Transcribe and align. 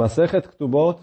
Masechet 0.00 0.48
Ktubot, 0.48 0.98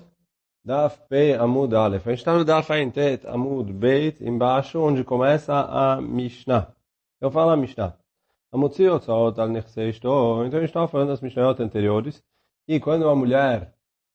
Daf 0.66 0.98
Pei 1.08 1.36
Amud 1.36 1.72
Aleph. 1.76 2.08
A 2.08 2.10
gente 2.10 2.20
está 2.20 2.36
no 2.36 2.44
Daf 2.44 2.74
Aintet 2.74 3.28
Amud 3.28 3.72
Beit, 3.72 4.26
embaixo, 4.28 4.80
onde 4.80 5.04
começa 5.04 5.54
a 5.54 6.02
Mishnah. 6.02 6.74
Eu 7.22 7.30
falo 7.30 7.52
a 7.52 7.56
Mishnah. 7.56 7.96
Amutzi 8.52 8.88
Otzaot 8.88 9.40
al 9.40 9.50
Então 9.52 10.42
a 10.42 10.46
gente 10.46 10.64
estava 10.64 10.88
falando 10.88 11.10
das 11.10 11.22
Mishnayot 11.22 11.62
anteriores. 11.62 12.24
E 12.68 12.80
quando 12.80 13.04
uma 13.04 13.16
mulher 13.16 13.72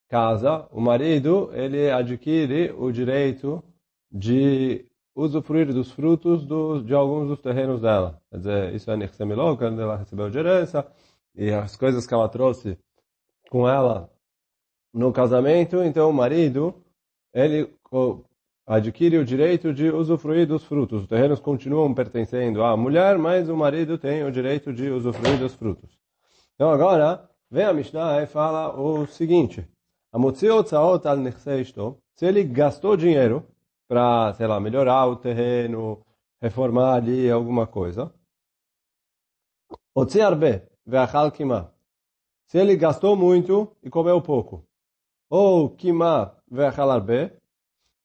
casa, 0.08 0.66
o 0.72 0.80
marido, 0.80 1.50
ele 1.52 1.88
adquire 1.88 2.74
o 2.76 2.90
direito 2.90 3.62
de 4.10 4.84
usufruir 5.14 5.72
dos 5.72 5.92
frutos 5.92 6.44
do, 6.44 6.82
de 6.82 6.92
alguns 6.92 7.28
dos 7.28 7.40
terrenos 7.40 7.80
dela. 7.80 8.20
Quer 8.32 8.38
dizer, 8.38 8.74
isso 8.74 8.90
é 8.90 8.96
Nechsemiló, 8.96 9.56
quando 9.56 9.80
ela 9.80 9.96
recebeu 9.96 10.28
de 10.28 10.38
herança, 10.38 10.84
e 11.36 11.52
as 11.52 11.76
coisas 11.76 12.04
que 12.04 12.12
ela 12.12 12.28
trouxe 12.28 12.76
com 13.48 13.68
ela 13.68 14.10
no 14.92 15.12
casamento, 15.12 15.82
então 15.82 16.10
o 16.10 16.12
marido, 16.12 16.74
ele 17.32 17.68
adquire 18.66 19.18
o 19.18 19.24
direito 19.24 19.72
de 19.72 19.90
usufruir 19.90 20.46
dos 20.46 20.64
frutos. 20.64 21.02
Os 21.02 21.08
terrenos 21.08 21.40
continuam 21.40 21.94
pertencendo 21.94 22.62
à 22.62 22.76
mulher, 22.76 23.18
mas 23.18 23.48
o 23.48 23.56
marido 23.56 23.96
tem 23.98 24.24
o 24.24 24.30
direito 24.30 24.72
de 24.72 24.90
usufruir 24.90 25.38
dos 25.38 25.54
frutos. 25.54 25.98
Então 26.54 26.70
agora, 26.70 27.28
vem 27.50 27.64
a 27.64 27.72
Mishnah 27.72 28.22
e 28.22 28.26
fala 28.26 28.78
o 28.78 29.06
seguinte, 29.06 29.66
se 32.14 32.26
ele 32.26 32.44
gastou 32.44 32.96
dinheiro 32.96 33.46
para, 33.88 34.32
sei 34.34 34.46
lá, 34.46 34.60
melhorar 34.60 35.06
o 35.06 35.16
terreno, 35.16 36.04
reformar 36.40 36.94
ali 36.94 37.30
alguma 37.30 37.66
coisa, 37.66 38.12
se 42.46 42.58
ele 42.58 42.76
gastou 42.76 43.16
muito 43.16 43.74
e 43.82 43.88
comeu 43.88 44.20
pouco, 44.20 44.66
ou 45.32 45.70
kima 45.70 46.36
ve'chalarbe, 46.50 47.32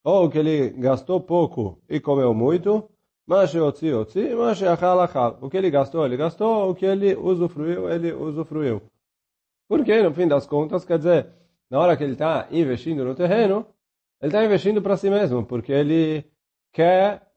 ou 0.02 0.30
que 0.30 0.38
ele 0.38 0.70
gastou 0.70 1.20
pouco 1.20 1.78
e 1.89 2.00
comeu 2.00 2.34
muito, 2.34 2.89
mas 3.28 3.53
otzi 3.53 3.92
otzi, 3.92 4.34
mas 4.34 4.64
achal 4.64 5.38
O 5.42 5.50
que 5.50 5.58
ele 5.58 5.69
gastou, 5.69 6.06
ele 6.06 6.16
gastou, 6.16 6.69
o 6.69 6.73
que 6.73 6.86
ele 6.86 7.17
usufruiu, 7.17 7.89
ele 7.89 8.14
usufruiu. 8.14 8.81
Porque, 9.67 10.02
no 10.02 10.14
fim 10.14 10.25
das 10.25 10.47
contas, 10.47 10.86
quer 10.86 11.00
dizer, 11.00 11.28
na 11.69 11.80
hora 11.80 11.97
que 11.97 12.03
ele 12.06 12.14
está 12.14 12.47
investindo 12.50 13.03
no 13.03 13.14
terreno, 13.14 13.66
ele 14.22 14.30
está 14.30 14.45
investindo 14.45 14.81
para 14.81 14.95
si 14.95 15.09
mesmo, 15.09 15.45
porque 15.45 15.73
ele 15.73 16.23
quer 16.72 17.28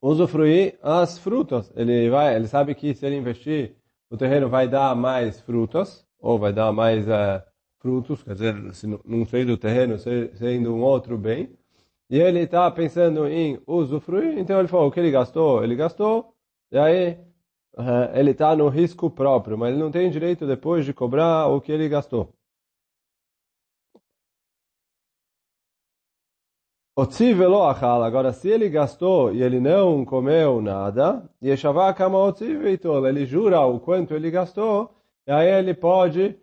usufruir 0.00 0.78
as 0.82 1.18
frutas. 1.18 1.70
Ele 1.76 2.08
vai, 2.08 2.34
ele 2.34 2.48
sabe 2.48 2.74
que 2.74 2.94
se 2.94 3.04
ele 3.04 3.16
investir, 3.16 3.76
o 4.08 4.16
terreno 4.16 4.48
vai 4.48 4.66
dar 4.66 4.96
mais 4.96 5.42
frutas, 5.42 6.06
ou 6.18 6.38
vai 6.38 6.54
dar 6.54 6.72
mais 6.72 7.06
uh, 7.06 7.42
frutos, 7.84 8.22
quer 8.22 8.32
dizer, 8.32 8.54
não 9.04 9.26
sendo 9.26 9.52
o 9.52 9.58
terreno, 9.58 9.98
sendo 9.98 10.74
um 10.74 10.80
outro 10.80 11.18
bem, 11.18 11.54
e 12.08 12.18
ele 12.18 12.40
está 12.40 12.70
pensando 12.70 13.26
em 13.28 13.60
usufruir, 13.66 14.38
então 14.38 14.58
ele 14.58 14.68
falou, 14.68 14.88
o 14.88 14.90
que 14.90 14.98
ele 14.98 15.10
gastou, 15.10 15.62
ele 15.62 15.76
gastou, 15.76 16.34
e 16.72 16.78
aí 16.78 17.12
uh, 17.76 18.08
ele 18.14 18.30
está 18.30 18.56
no 18.56 18.70
risco 18.70 19.10
próprio, 19.10 19.58
mas 19.58 19.74
ele 19.74 19.82
não 19.82 19.90
tem 19.90 20.10
direito 20.10 20.46
depois 20.46 20.86
de 20.86 20.94
cobrar 20.94 21.48
o 21.48 21.60
que 21.60 21.70
ele 21.70 21.86
gastou. 21.86 22.32
Agora, 28.06 28.32
se 28.32 28.48
ele 28.48 28.70
gastou 28.70 29.34
e 29.34 29.42
ele 29.42 29.60
não 29.60 30.06
comeu 30.06 30.62
nada, 30.62 31.28
ele 31.42 33.26
jura 33.26 33.60
o 33.60 33.78
quanto 33.78 34.14
ele 34.14 34.30
gastou, 34.30 34.94
e 35.26 35.30
aí 35.32 35.50
ele 35.50 35.74
pode 35.74 36.38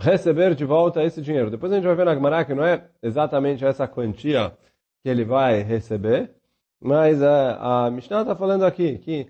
receber 0.00 0.54
de 0.54 0.64
volta 0.64 1.02
esse 1.02 1.20
dinheiro. 1.20 1.50
Depois 1.50 1.72
a 1.72 1.76
gente 1.76 1.86
vai 1.86 1.94
ver 1.94 2.04
na 2.04 2.14
Gemara 2.14 2.44
que 2.44 2.54
não 2.54 2.64
é 2.64 2.88
exatamente 3.02 3.64
essa 3.64 3.88
quantia 3.88 4.56
que 5.02 5.08
ele 5.08 5.24
vai 5.24 5.62
receber, 5.62 6.34
mas 6.80 7.22
a, 7.22 7.86
a 7.86 7.90
Mishnah 7.90 8.22
está 8.22 8.36
falando 8.36 8.64
aqui 8.64 8.98
que 8.98 9.26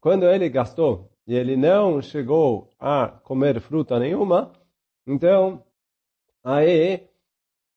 quando 0.00 0.24
ele 0.24 0.48
gastou 0.48 1.10
e 1.26 1.34
ele 1.34 1.56
não 1.56 2.00
chegou 2.00 2.70
a 2.78 3.08
comer 3.08 3.60
fruta 3.60 3.98
nenhuma, 3.98 4.52
então 5.06 5.64
aí 6.44 7.08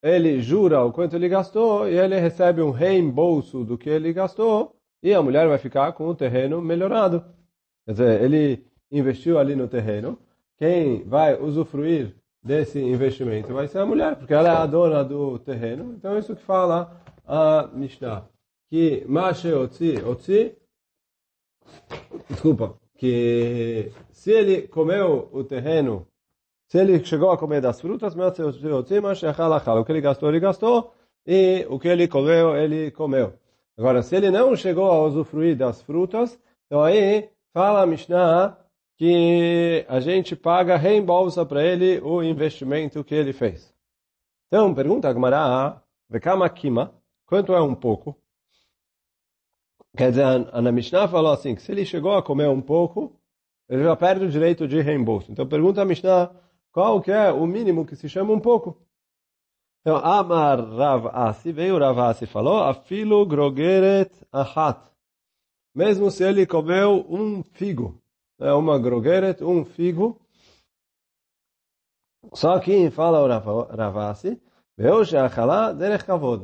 ele 0.03 0.39
jura 0.41 0.83
o 0.83 0.91
quanto 0.91 1.15
ele 1.15 1.27
gastou 1.27 1.89
e 1.89 1.97
ele 1.97 2.19
recebe 2.19 2.61
um 2.61 2.71
reembolso 2.71 3.63
do 3.63 3.77
que 3.77 3.89
ele 3.89 4.13
gastou 4.13 4.75
e 5.01 5.13
a 5.13 5.21
mulher 5.21 5.47
vai 5.47 5.57
ficar 5.57 5.93
com 5.93 6.07
o 6.07 6.15
terreno 6.15 6.61
melhorado. 6.61 7.25
Quer 7.85 7.91
dizer, 7.91 8.21
ele 8.23 8.65
investiu 8.91 9.37
ali 9.37 9.55
no 9.55 9.67
terreno, 9.67 10.19
quem 10.57 11.03
vai 11.03 11.39
usufruir 11.39 12.15
desse 12.45 12.79
investimento 12.79 13.51
vai 13.51 13.67
ser 13.67 13.79
a 13.79 13.85
mulher, 13.85 14.15
porque 14.15 14.33
ela 14.33 14.49
é 14.49 14.55
a 14.55 14.67
dona 14.67 15.03
do 15.03 15.39
terreno. 15.39 15.95
Então, 15.97 16.15
isso 16.17 16.35
que 16.35 16.43
fala 16.43 17.01
a 17.25 17.67
Mishnah. 17.73 18.23
Que 18.69 19.03
Mashe 19.07 19.51
Otzi, 19.51 19.95
Otzi, 20.03 20.55
desculpa, 22.29 22.77
que 22.97 23.91
se 24.11 24.31
ele 24.31 24.67
comeu 24.67 25.27
o 25.31 25.43
terreno, 25.43 26.07
se 26.67 26.77
ele 26.77 27.03
chegou 27.03 27.31
a 27.31 27.37
comer 27.37 27.61
das 27.61 27.81
frutas, 27.81 28.13
o 28.15 29.83
que 29.83 29.91
ele 29.91 30.01
gastou, 30.01 30.29
ele 30.29 30.39
gastou, 30.39 30.93
e 31.25 31.65
o 31.67 31.79
que 31.79 31.87
ele 31.87 32.07
comeu, 32.07 32.55
ele 32.55 32.91
comeu. 32.91 33.33
Agora, 33.77 34.03
se 34.03 34.15
ele 34.15 34.29
não 34.29 34.55
chegou 34.55 34.91
a 34.91 35.03
usufruir 35.03 35.57
das 35.57 35.81
frutas, 35.81 36.39
então 36.67 36.83
aí 36.83 37.29
fala 37.53 37.81
a 37.81 37.87
Mishnah 37.87 38.55
que 38.97 39.85
a 39.89 39.99
gente 39.99 40.35
paga, 40.35 40.77
reembolsa 40.77 41.45
para 41.45 41.63
ele 41.63 41.99
o 42.01 42.23
investimento 42.23 43.03
que 43.03 43.13
ele 43.13 43.33
fez. 43.33 43.73
Então, 44.47 44.73
pergunta 44.73 45.09
a 45.09 46.49
Kima, 46.49 46.93
quanto 47.25 47.53
é 47.53 47.61
um 47.61 47.75
pouco? 47.75 48.17
Quer 49.97 50.11
dizer, 50.11 50.23
a 50.23 50.71
Mishnah 50.71 51.07
falou 51.07 51.31
assim, 51.31 51.55
que 51.55 51.61
se 51.61 51.71
ele 51.71 51.85
chegou 51.85 52.15
a 52.15 52.23
comer 52.23 52.47
um 52.49 52.61
pouco, 52.61 53.19
ele 53.67 53.83
já 53.83 53.95
perde 53.95 54.25
o 54.25 54.29
direito 54.29 54.67
de 54.67 54.81
reembolso. 54.81 55.31
Então, 55.31 55.47
pergunta 55.47 55.81
a 55.81 55.85
Mishnah, 55.85 56.33
qual 56.71 57.01
que 57.01 57.11
é 57.11 57.31
o 57.31 57.45
mínimo 57.45 57.85
que 57.85 57.95
se 57.95 58.07
chama 58.07 58.33
um 58.33 58.39
pouco? 58.39 58.77
Então, 59.81 59.97
Amar 59.97 60.59
Rav 60.59 61.07
Asi, 61.13 61.51
veio 61.51 61.77
Rav 61.77 61.99
Asi 61.99 62.25
falou, 62.25 62.63
Afilo 62.63 63.25
grogeret 63.25 64.11
ahat. 64.31 64.79
Mesmo 65.73 66.09
se 66.09 66.23
ele 66.23 66.45
comeu 66.45 67.05
um 67.09 67.43
figo 67.43 68.01
uma 68.39 68.77
grogueret, 68.77 69.43
um 69.43 69.63
figo. 69.63 70.19
Só 72.33 72.59
que 72.59 72.89
fala 72.89 73.21
o 73.21 73.75
Ravasi, 73.75 74.41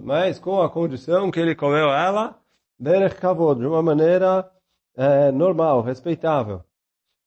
mas 0.03 0.39
com 0.39 0.61
a 0.61 0.69
condição 0.69 1.31
que 1.31 1.39
ele 1.39 1.55
comeu 1.55 1.89
ela 1.89 2.39
de 2.79 3.67
uma 3.67 3.81
maneira 3.81 4.49
é, 4.95 5.31
normal, 5.31 5.81
respeitável. 5.81 6.63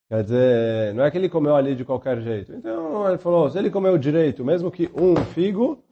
Quer 0.08 0.22
dizer, 0.22 0.94
não 0.94 1.04
é 1.04 1.10
que 1.10 1.18
ele 1.18 1.28
comeu 1.28 1.56
ali 1.56 1.74
de 1.74 1.84
qualquer 1.84 2.20
jeito. 2.20 2.52
Então 2.52 3.08
ele 3.08 3.18
falou, 3.18 3.50
se 3.50 3.58
ele 3.58 3.70
comeu 3.70 3.96
direito, 3.98 4.44
mesmo 4.44 4.70
que 4.70 4.90
um 4.94 5.16
figo, 5.32 5.82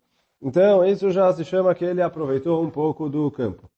então 0.41 0.85
isso 0.85 1.11
já 1.11 1.33
se 1.33 1.45
chama 1.45 1.75
que 1.75 1.85
ele 1.85 2.03
aproveitou 2.03 2.63
um 2.63 2.71
pouco 2.71 3.09
do 3.09 3.31
campo. 3.31 3.72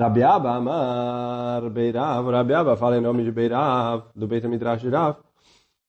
Rabiaba 0.00 0.56
Amar 0.56 1.68
Beirav, 1.68 2.30
Rabiaba 2.30 2.74
fala 2.74 2.96
em 2.96 3.02
nome 3.02 3.22
de 3.22 3.30
Beirav, 3.30 4.04
do 4.16 4.26
Beit 4.26 4.48
Midrash 4.48 4.84
Rav, 4.84 5.18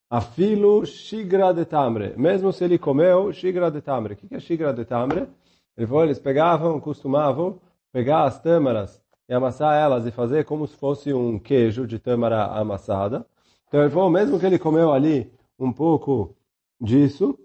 Afilo 0.10 0.86
Shigra 0.86 1.54
de 1.54 1.64
Tamre, 1.64 2.14
mesmo 2.18 2.52
se 2.52 2.66
ele 2.66 2.78
comeu 2.78 3.32
Shigra 3.32 3.72
de 3.72 3.80
Tamre. 3.80 4.16
O 4.16 4.18
que 4.18 4.36
é 4.36 4.40
Shigra 4.42 4.74
de 4.74 4.84
Tamre? 4.84 5.30
Ele 5.78 5.88
falou, 5.88 6.04
eles 6.04 6.20
pegavam, 6.20 6.78
costumavam 6.82 7.62
pegar 7.94 8.26
as 8.26 8.38
tâmaras 8.38 9.02
e 9.30 9.34
amassar 9.34 9.82
elas 9.82 10.06
e 10.06 10.12
fazer 10.12 10.44
como 10.44 10.68
se 10.68 10.76
fosse 10.76 11.14
um 11.14 11.40
queijo 11.40 11.88
de 11.88 11.98
tâmara 11.98 12.48
amassada. 12.48 13.26
Então 13.70 13.80
ele 13.80 13.92
falou, 13.92 14.10
mesmo 14.10 14.38
que 14.38 14.46
ele 14.46 14.60
comeu 14.60 14.92
ali 14.92 15.32
um 15.58 15.72
pouco 15.72 16.36
disso, 16.82 17.40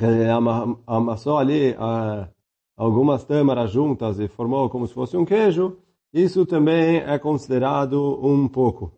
ele 0.00 0.30
amassou 0.86 1.36
ali 1.36 1.72
uh, 1.72 2.26
algumas 2.78 3.24
tâmaras 3.24 3.72
juntas 3.72 4.20
e 4.20 4.28
formou 4.28 4.70
como 4.70 4.86
se 4.86 4.94
fosse 4.94 5.16
um 5.16 5.24
queijo, 5.24 5.76
isso 6.12 6.46
também 6.46 6.98
é 6.98 7.18
considerado 7.18 8.24
um 8.24 8.48
pouco. 8.48 8.92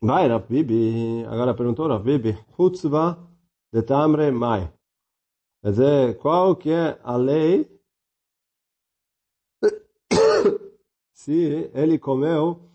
Vai, 0.00 0.28
Rabibi, 0.28 1.24
agora 1.24 1.54
perguntou 1.54 1.88
Rabibi, 1.88 2.38
Hutzva 2.56 3.18
de 3.72 3.82
Tamre 3.82 4.30
Mai. 4.30 4.72
Quer 5.60 5.70
dizer, 5.70 6.18
qual 6.18 6.54
que 6.54 6.70
é 6.70 7.00
a 7.02 7.16
lei 7.16 7.68
se 11.12 11.70
ele 11.74 11.98
comeu 11.98 12.70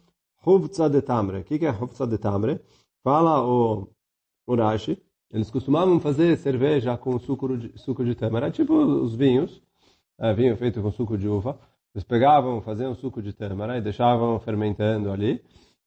Huvtza 0.46 0.90
de 0.90 1.02
Tamre? 1.02 1.40
O 1.40 1.44
que, 1.44 1.60
que 1.60 1.66
é 1.66 1.72
Huvtza 1.72 2.06
de 2.06 2.18
Tamre? 2.18 2.60
Fala 3.04 3.46
o, 3.46 3.88
o 4.48 4.56
Rashi, 4.56 5.02
eles 5.32 5.52
costumavam 5.52 6.00
fazer 6.00 6.38
cerveja 6.38 6.98
com 6.98 7.20
suco 7.20 7.58
de, 7.58 7.78
suco 7.78 8.04
de 8.04 8.16
tâmara, 8.16 8.50
tipo 8.50 8.74
os 8.74 9.16
vinhos, 9.16 9.62
é, 10.20 10.34
vinho 10.34 10.58
feito 10.58 10.82
com 10.82 10.92
suco 10.92 11.18
de 11.18 11.28
uva. 11.28 11.60
Eles 11.94 12.04
pegavam, 12.04 12.62
faziam 12.62 12.94
suco 12.96 13.22
de 13.22 13.34
tâmara 13.34 13.78
e 13.78 13.82
deixavam 13.82 14.40
fermentando 14.40 15.12
ali, 15.12 15.42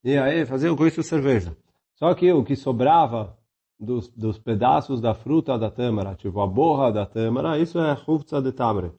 e 0.04 0.16
aí 0.16 0.44
faziam 0.46 0.76
com 0.76 0.86
isso 0.86 1.02
cerveja. 1.02 1.56
Só 1.94 2.14
que 2.14 2.32
o 2.32 2.44
que 2.44 2.56
sobrava 2.56 3.36
dos, 3.78 4.08
dos 4.08 4.38
pedaços 4.38 5.00
da 5.00 5.14
fruta 5.14 5.58
da 5.58 5.70
tâmara, 5.70 6.14
tipo 6.14 6.40
a 6.40 6.46
borra 6.46 6.92
da 6.92 7.06
tâmara, 7.06 7.58
isso 7.58 7.78
é 7.78 7.96
Hufza 8.06 8.40
de 8.40 8.52
Tamre. 8.52 8.92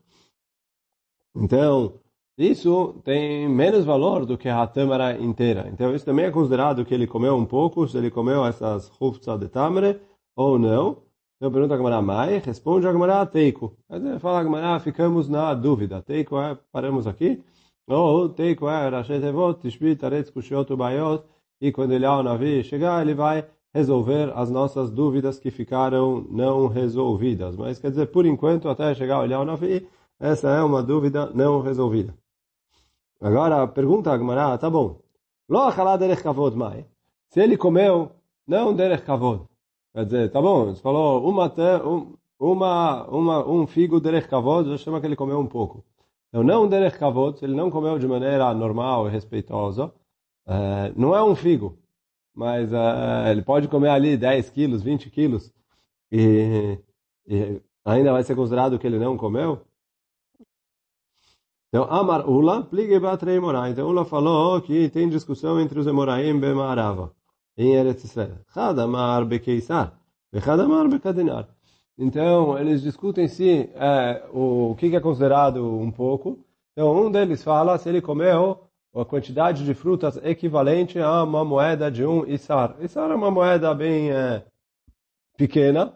Então, 1.36 2.00
isso 2.38 3.01
tem 3.04 3.48
menos 3.48 3.86
valor 3.86 4.25
do 4.25 4.38
que 4.38 4.50
a 4.50 4.66
tâmara 4.68 5.18
inteira. 5.19 5.69
Então, 5.72 5.94
isso 5.95 6.06
também 6.06 6.25
é 6.25 6.31
considerado 6.31 6.86
que 6.86 6.94
ele 6.94 7.07
comeu 7.07 7.36
um 7.36 7.45
pouco, 7.45 7.88
se 7.88 7.98
ele 7.98 8.12
comeu 8.12 8.45
essas 8.45 8.92
Hufza 9.00 9.38
de 9.38 9.48
Tamre 9.48 10.00
ou 10.35 10.57
não. 10.57 11.03
Então, 11.38 11.51
pergunta 11.51 11.74
a 11.74 11.77
Gamara 11.77 12.01
Mai, 12.01 12.38
responde 12.39 12.88
a 12.88 12.91
Gamara 12.91 13.25
Teiko. 13.25 13.75
Fala 14.19 14.75
a 14.75 14.80
ficamos 14.80 15.27
na 15.27 15.53
dúvida. 15.53 16.01
Teiko 16.01 16.39
é, 16.39 16.57
paramos 16.71 17.06
aqui. 17.06 17.44
Ou 17.88 18.30
Teiko 18.30 18.69
é, 18.69 18.88
Rashet 18.88 19.24
Evot, 19.24 19.59
Tishbi, 19.59 19.95
Taretz, 19.95 20.30
Kushiot. 20.30 20.69
E 21.59 21.71
quando 21.71 21.91
ele, 21.91 22.06
o 22.06 22.24
Navi, 22.24 22.63
chegar, 22.63 23.01
ele 23.01 23.13
vai 23.13 23.45
resolver 23.74 24.31
as 24.35 24.50
nossas 24.50 24.89
dúvidas 24.89 25.39
que 25.39 25.51
ficaram 25.51 26.25
não 26.30 26.68
resolvidas. 26.68 27.56
Mas 27.56 27.80
quer 27.80 27.89
dizer, 27.89 28.07
por 28.07 28.25
enquanto, 28.25 28.69
até 28.69 28.94
chegar 28.95 29.15
a 29.15 29.21
olhar 29.21 29.41
o 29.41 29.45
Navi, 29.45 29.88
essa 30.19 30.50
é 30.50 30.62
uma 30.62 30.81
dúvida 30.81 31.30
não 31.33 31.62
resolvida. 31.62 32.13
Agora, 33.19 33.68
pergunta 33.68 34.12
a 34.12 34.18
Gemara, 34.18 34.57
tá 34.57 34.69
bom. 34.69 35.01
Se 37.30 37.41
ele 37.41 37.57
comeu, 37.57 38.12
não 38.47 38.74
derech 38.74 39.03
kavod. 39.03 39.45
Quer 39.94 40.06
dizer, 40.06 40.31
tá 40.31 40.42
bom, 40.42 40.74
você 40.74 40.81
falou 40.81 41.28
uma, 41.28 41.51
uma, 42.40 43.07
uma, 43.07 43.48
um 43.48 43.68
figo 43.68 44.00
derech 44.00 44.28
kavod, 44.28 44.69
já 44.69 44.78
chama 44.78 45.00
que 45.00 45.06
ele 45.06 45.16
comeu 45.16 45.40
um 45.40 45.48
pouco. 45.48 45.84
Então, 46.30 46.44
não 46.44 46.68
derech 46.68 46.98
kavod, 46.98 47.38
ele 47.44 47.56
não 47.56 47.69
comeu 47.69 48.00
de 48.00 48.07
maneira 48.07 48.54
normal 48.54 49.07
e 49.07 49.12
respeitosa, 49.12 49.94
é, 50.48 50.92
não 50.95 51.16
é 51.16 51.24
um 51.24 51.36
figo 51.36 51.78
mas 52.34 52.72
uh, 52.72 53.28
ele 53.30 53.42
pode 53.42 53.68
comer 53.68 53.90
ali 53.90 54.18
10 54.18 54.50
quilos, 54.50 54.81
20 54.81 55.10
quilos, 55.10 55.54
e, 56.12 56.80
e, 57.28 57.62
ainda 57.86 58.12
vai 58.12 58.24
ser 58.24 58.36
considerado 58.36 58.80
que 58.80 58.88
ele 58.88 58.98
não 58.98 59.18
comeu. 59.18 59.62
Então, 61.69 61.86
Amar 61.86 62.30
Ula, 62.30 62.63
pligue 62.63 63.00
batrei. 63.00 63.40
Então, 63.72 63.88
Ula 63.90 64.06
falou 64.06 64.62
que 64.62 64.90
tem 64.90 65.10
discussão 65.10 65.60
entre 65.60 65.80
os 65.80 65.88
Emoraim 65.88 66.30
e 66.30 66.54
Marava, 66.54 67.12
em 67.57 67.73
Eretz 67.73 68.03
Israel. 68.03 68.38
Hadamar 68.55 69.25
bekeisar, 69.25 69.94
Hadamar 70.45 70.88
bekadinar. 70.88 71.47
Então, 71.97 72.57
eles 72.57 72.81
discutem 72.81 73.27
se 73.27 73.69
é, 73.75 74.25
o, 74.33 74.75
que 74.77 74.95
é 74.95 75.00
considerado 75.00 75.63
um 75.63 75.91
pouco. 75.91 76.44
Então, 76.71 77.05
um 77.05 77.11
deles 77.11 77.44
fala 77.44 77.77
se 77.77 77.88
ele 77.88 78.01
comeu 78.01 78.67
a 78.95 79.05
quantidade 79.05 79.63
de 79.63 79.73
frutas 79.73 80.17
equivalente 80.17 81.00
a 81.00 81.23
uma 81.23 81.45
moeda 81.45 81.91
de 81.91 82.05
um 82.05 82.25
Isar. 82.25 82.75
Isar 82.79 83.11
é 83.11 83.15
uma 83.15 83.29
moeda 83.29 83.73
bem 83.73 84.11
é, 84.11 84.44
pequena. 85.38 85.94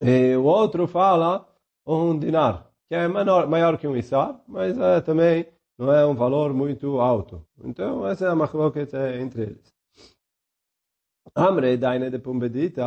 E 0.00 0.34
o 0.36 0.44
outro 0.44 0.86
fala 0.86 1.46
um 1.86 2.18
dinar, 2.18 2.70
que 2.88 2.94
é 2.94 3.06
menor, 3.06 3.46
maior 3.46 3.76
que 3.76 3.86
um 3.86 3.96
Isar, 3.96 4.40
mas 4.48 4.78
é, 4.78 5.00
também 5.02 5.46
não 5.80 5.90
é 5.94 6.04
um 6.04 6.14
valor 6.14 6.52
muito 6.52 7.00
alto. 7.00 7.42
Então, 7.64 8.06
essa 8.06 8.26
é 8.26 8.28
a 8.28 8.34
machloket 8.34 8.92
entre 9.18 9.42
eles. 9.44 9.74
Amre 11.34 11.78
daine 11.78 12.10
de 12.10 12.18
Pumbedita. 12.18 12.84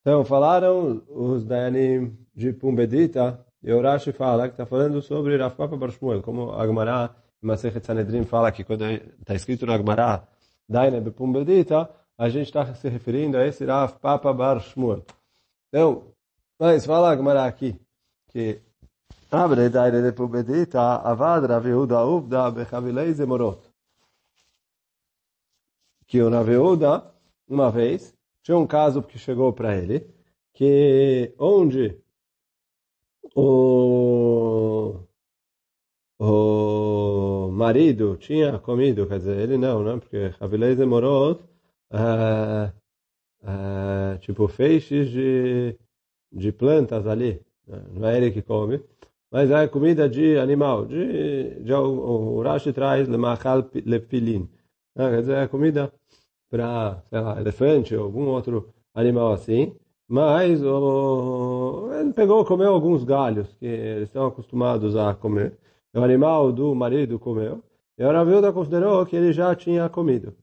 Então, 0.00 0.24
falaram 0.24 1.02
os 1.08 1.44
Dayanim 1.44 2.16
de 2.34 2.54
Pumbedita 2.54 3.44
e 3.62 3.70
o 3.70 3.82
Rashi 3.82 4.10
fala 4.12 4.48
que 4.48 4.54
está 4.54 4.64
falando 4.64 5.02
sobre 5.02 5.36
Rav 5.36 5.54
Papa 5.54 5.76
Bar 5.76 5.90
Shmuel, 5.90 6.22
como 6.22 6.52
a 6.52 6.66
Gemara, 6.66 7.14
Masechet 7.42 7.84
Sanedrim 7.84 8.24
fala 8.24 8.50
que 8.50 8.64
quando 8.64 8.86
está 8.86 9.34
escrito 9.34 9.66
na 9.66 9.76
Gemara, 9.76 10.26
Daine 10.66 10.98
Bepum 11.00 11.30
Bedita, 11.30 11.90
a 12.16 12.28
gente 12.30 12.46
está 12.46 12.74
se 12.74 12.88
referindo 12.88 13.36
a 13.36 13.46
esse 13.46 13.66
Rav 13.66 13.98
Papa 14.00 14.32
Bar 14.32 14.60
Shmuel. 14.60 15.04
Então, 15.68 16.10
mas 16.58 16.86
fala 16.86 17.10
a 17.10 17.16
Gemara 17.16 17.44
aqui, 17.44 17.78
que 18.30 18.62
Abre 19.32 19.70
Daine 19.70 20.02
Bepum 20.02 20.28
Bedita, 20.28 21.00
Avad 21.02 21.46
Rav 21.46 21.66
Yehuda 21.66 22.04
Uvda 22.04 22.50
Bechavilei 22.50 23.14
Zemorot. 23.14 23.60
Que 26.06 26.20
o 26.20 26.28
Rav 26.28 26.50
Yehuda, 26.50 27.14
uma 27.48 27.70
vez, 27.70 28.14
tinha 28.42 28.58
um 28.58 28.66
caso 28.66 29.02
que 29.02 29.18
chegou 29.18 29.50
para 29.54 29.74
ele, 29.74 30.06
que 30.52 31.34
onde 31.38 31.98
o, 33.34 35.00
o 36.18 37.48
marido 37.52 38.16
tinha 38.18 38.58
comido, 38.58 39.06
quer 39.06 39.18
dizer, 39.18 39.38
ele 39.38 39.56
não, 39.56 39.82
né? 39.82 39.98
Porque 39.98 40.34
Havilei 40.40 40.76
demorou, 40.76 41.40
é, 41.90 42.72
é, 43.44 44.18
tipo, 44.18 44.46
feixes 44.48 45.10
de, 45.10 45.78
de 46.30 46.52
plantas 46.52 47.06
ali. 47.06 47.40
Né? 47.66 47.82
Não 47.92 48.08
é 48.08 48.16
ele 48.18 48.30
que 48.30 48.42
come. 48.42 48.82
Mas 49.32 49.50
é 49.50 49.66
comida 49.66 50.08
de 50.08 50.38
animal. 50.38 50.84
De, 50.84 51.60
de, 51.60 51.72
o, 51.72 52.36
o 52.36 52.42
Rashi 52.42 52.72
traz 52.72 53.08
lemachal 53.08 53.64
lepilin. 53.86 54.46
Né? 54.94 55.10
Quer 55.10 55.20
dizer, 55.20 55.36
é 55.38 55.48
comida 55.48 55.90
para, 56.50 57.02
sei 57.08 57.20
lá, 57.20 57.40
elefante 57.40 57.96
ou 57.96 58.04
algum 58.04 58.26
outro 58.26 58.68
animal 58.94 59.32
assim. 59.32 59.74
Mas 60.06 60.62
o, 60.62 61.88
ele 61.98 62.12
pegou, 62.12 62.44
comeu 62.44 62.74
alguns 62.74 63.04
galhos 63.04 63.48
que 63.54 63.64
eles 63.64 64.08
estão 64.08 64.26
acostumados 64.26 64.94
a 64.96 65.14
comer. 65.14 65.56
O 65.94 66.00
animal 66.02 66.52
do 66.52 66.74
marido 66.74 67.18
comeu. 67.18 67.62
E 67.96 68.04
o 68.04 68.12
Ravilda 68.12 68.52
considerou 68.52 69.06
que 69.06 69.16
ele 69.16 69.32
já 69.32 69.54
tinha 69.54 69.88
comido. 69.88 70.34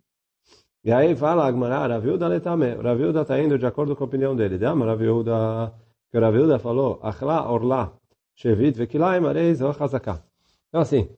E 0.83 0.91
aí 0.91 1.15
fala 1.15 1.45
Agmará, 1.45 1.85
Ravilda 1.85 2.27
letame. 2.27 2.73
Ravilda 2.73 3.21
está 3.21 3.39
indo 3.39 3.59
de 3.59 3.65
acordo 3.67 3.95
com 3.95 4.03
a 4.03 4.07
opinião 4.07 4.35
dele. 4.35 4.57
Dama 4.57 4.85
Ravilda, 4.87 5.73
que 6.11 6.17
Ravilda 6.17 6.57
falou, 6.57 6.99
Achla 7.03 7.51
orla, 7.51 7.93
shevit 8.39 8.77
vekilai 8.77 9.19
mareis 9.19 9.59
chazaká. 9.59 10.23
Então 10.69 10.81
assim, 10.81 11.09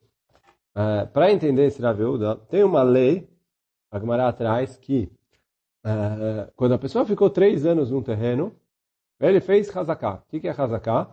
é, 0.75 1.05
para 1.05 1.31
entender 1.31 1.65
esse 1.65 1.81
Ravilda, 1.81 2.35
tem 2.49 2.63
uma 2.63 2.81
lei, 2.81 3.29
Agmará 3.91 4.29
atrás, 4.29 4.77
que 4.77 5.11
uh, 5.85 6.49
quando 6.55 6.73
a 6.73 6.77
pessoa 6.77 7.05
ficou 7.05 7.29
três 7.29 7.65
anos 7.65 7.91
num 7.91 8.01
terreno, 8.01 8.55
ele 9.19 9.41
fez 9.41 9.75
hazaká. 9.75 10.23
O 10.31 10.39
que 10.39 10.47
é 10.47 10.51
hazaká? 10.51 11.09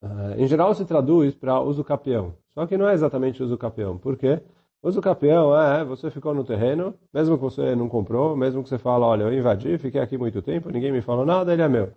Uh, 0.00 0.38
em 0.38 0.46
geral 0.46 0.72
se 0.76 0.84
traduz 0.84 1.34
para 1.34 1.60
uso 1.60 1.82
capião. 1.82 2.36
Só 2.54 2.66
que 2.68 2.78
não 2.78 2.88
é 2.88 2.94
exatamente 2.94 3.42
uso 3.42 3.58
capião. 3.58 3.98
Por 3.98 4.16
quê? 4.16 4.40
Uso 4.80 5.00
capião 5.02 5.60
é 5.60 5.84
você 5.84 6.08
ficou 6.08 6.32
no 6.32 6.44
terreno, 6.44 6.94
mesmo 7.12 7.36
que 7.36 7.42
você 7.42 7.74
não 7.74 7.88
comprou, 7.88 8.36
mesmo 8.36 8.62
que 8.62 8.68
você 8.68 8.78
fala, 8.78 9.06
olha, 9.06 9.24
eu 9.24 9.34
invadi, 9.34 9.76
fiquei 9.76 10.00
aqui 10.00 10.16
muito 10.16 10.40
tempo, 10.40 10.70
ninguém 10.70 10.92
me 10.92 11.02
falou 11.02 11.26
nada, 11.26 11.52
ele 11.52 11.62
é 11.62 11.68
meu. 11.68 11.92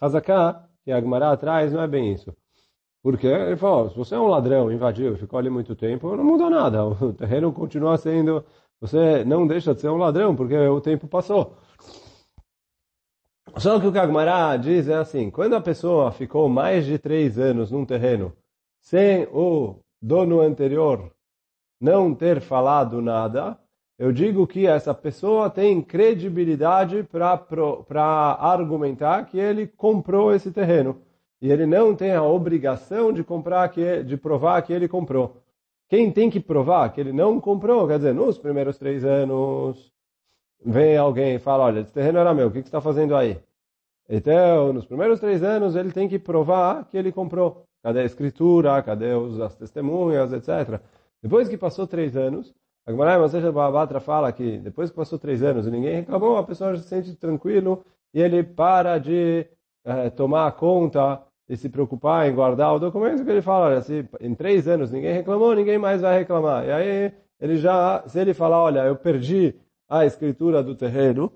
Hazaká, 0.00 0.66
que 0.82 0.90
a 0.90 0.96
Agmará 0.96 1.30
atrás, 1.30 1.74
não 1.74 1.82
é 1.82 1.86
bem 1.86 2.10
isso. 2.10 2.34
Porque 3.02 3.26
ele 3.26 3.56
falou, 3.56 3.90
se 3.90 3.96
você 3.96 4.14
é 4.14 4.18
um 4.18 4.28
ladrão, 4.28 4.70
invadiu, 4.70 5.16
ficou 5.16 5.38
ali 5.38 5.50
muito 5.50 5.74
tempo, 5.74 6.14
não 6.16 6.24
muda 6.24 6.48
nada. 6.48 6.84
O 6.86 7.12
terreno 7.12 7.52
continua 7.52 7.96
sendo 7.96 8.44
você 8.82 9.24
não 9.24 9.46
deixa 9.46 9.72
de 9.72 9.80
ser 9.80 9.90
um 9.90 9.96
ladrão, 9.96 10.34
porque 10.34 10.56
o 10.58 10.80
tempo 10.80 11.06
passou. 11.06 11.56
Só 13.56 13.78
que 13.78 13.86
o 13.86 13.92
Kagmará 13.92 14.56
diz 14.56 14.88
é 14.88 14.94
assim, 14.94 15.30
quando 15.30 15.54
a 15.54 15.60
pessoa 15.60 16.10
ficou 16.10 16.48
mais 16.48 16.84
de 16.84 16.98
três 16.98 17.38
anos 17.38 17.70
num 17.70 17.86
terreno, 17.86 18.32
sem 18.80 19.28
o 19.30 19.76
dono 20.00 20.40
anterior 20.40 21.12
não 21.80 22.12
ter 22.12 22.40
falado 22.40 23.00
nada, 23.00 23.56
eu 23.96 24.12
digo 24.12 24.48
que 24.48 24.66
essa 24.66 24.92
pessoa 24.92 25.48
tem 25.48 25.80
credibilidade 25.80 27.04
para 27.04 28.36
argumentar 28.40 29.26
que 29.26 29.38
ele 29.38 29.68
comprou 29.68 30.34
esse 30.34 30.50
terreno. 30.50 31.00
E 31.42 31.50
ele 31.50 31.66
não 31.66 31.92
tem 31.92 32.12
a 32.12 32.22
obrigação 32.22 33.12
de 33.12 33.24
comprar 33.24 33.68
que, 33.68 34.04
de 34.04 34.16
provar 34.16 34.62
que 34.62 34.72
ele 34.72 34.86
comprou. 34.86 35.42
Quem 35.88 36.12
tem 36.12 36.30
que 36.30 36.38
provar 36.38 36.88
que 36.92 37.00
ele 37.00 37.12
não 37.12 37.40
comprou, 37.40 37.88
quer 37.88 37.98
dizer, 37.98 38.14
nos 38.14 38.38
primeiros 38.38 38.78
três 38.78 39.04
anos, 39.04 39.92
vem 40.64 40.96
alguém 40.96 41.34
e 41.34 41.38
fala, 41.40 41.64
olha, 41.64 41.80
esse 41.80 41.92
terreno 41.92 42.20
era 42.20 42.32
meu, 42.32 42.46
o 42.46 42.50
que, 42.52 42.58
você 42.60 42.68
está 42.68 42.80
fazendo 42.80 43.16
aí? 43.16 43.40
Então, 44.08 44.72
nos 44.72 44.86
primeiros 44.86 45.18
três 45.18 45.42
anos, 45.42 45.74
ele 45.74 45.90
tem 45.90 46.08
que 46.08 46.16
provar 46.16 46.88
que 46.88 46.96
ele 46.96 47.10
comprou. 47.10 47.64
Cadê 47.82 48.02
a 48.02 48.04
escritura, 48.04 48.80
cadê 48.80 49.12
os, 49.12 49.40
as 49.40 49.56
testemunhas, 49.56 50.32
etc. 50.32 50.80
Depois 51.20 51.48
que 51.48 51.58
passou 51.58 51.88
três 51.88 52.16
anos, 52.16 52.54
a 52.86 52.92
Gemara 52.92 53.18
Maseja 53.18 53.50
Babatra 53.50 53.98
fala 53.98 54.32
que 54.32 54.58
depois 54.58 54.90
que 54.90 54.96
passou 54.96 55.18
três 55.18 55.42
anos 55.42 55.66
e 55.66 55.70
ninguém 55.72 55.96
reclamou, 55.96 56.36
a 56.36 56.44
pessoa 56.44 56.76
se 56.76 56.84
sente 56.84 57.16
tranquilo 57.16 57.84
e 58.14 58.20
ele 58.20 58.44
para 58.44 58.98
de 58.98 59.46
eh, 59.84 60.10
tomar 60.10 60.52
conta 60.52 61.20
e 61.52 61.56
se 61.58 61.68
preocupar 61.68 62.26
em 62.26 62.34
guardar 62.34 62.74
o 62.74 62.78
documento, 62.78 63.22
que 63.22 63.30
ele 63.30 63.42
fala, 63.42 63.66
olha, 63.66 63.82
se 63.82 64.08
em 64.22 64.34
três 64.34 64.66
anos 64.66 64.90
ninguém 64.90 65.12
reclamou, 65.12 65.54
ninguém 65.54 65.76
mais 65.76 66.00
vai 66.00 66.20
reclamar. 66.20 66.64
E 66.64 66.72
aí, 66.72 67.12
ele 67.38 67.58
já, 67.58 68.02
se 68.08 68.18
ele 68.18 68.32
falar, 68.32 68.58
olha, 68.58 68.86
eu 68.86 68.96
perdi 68.96 69.54
a 69.86 70.06
escritura 70.06 70.62
do 70.62 70.74
terreno, 70.74 71.30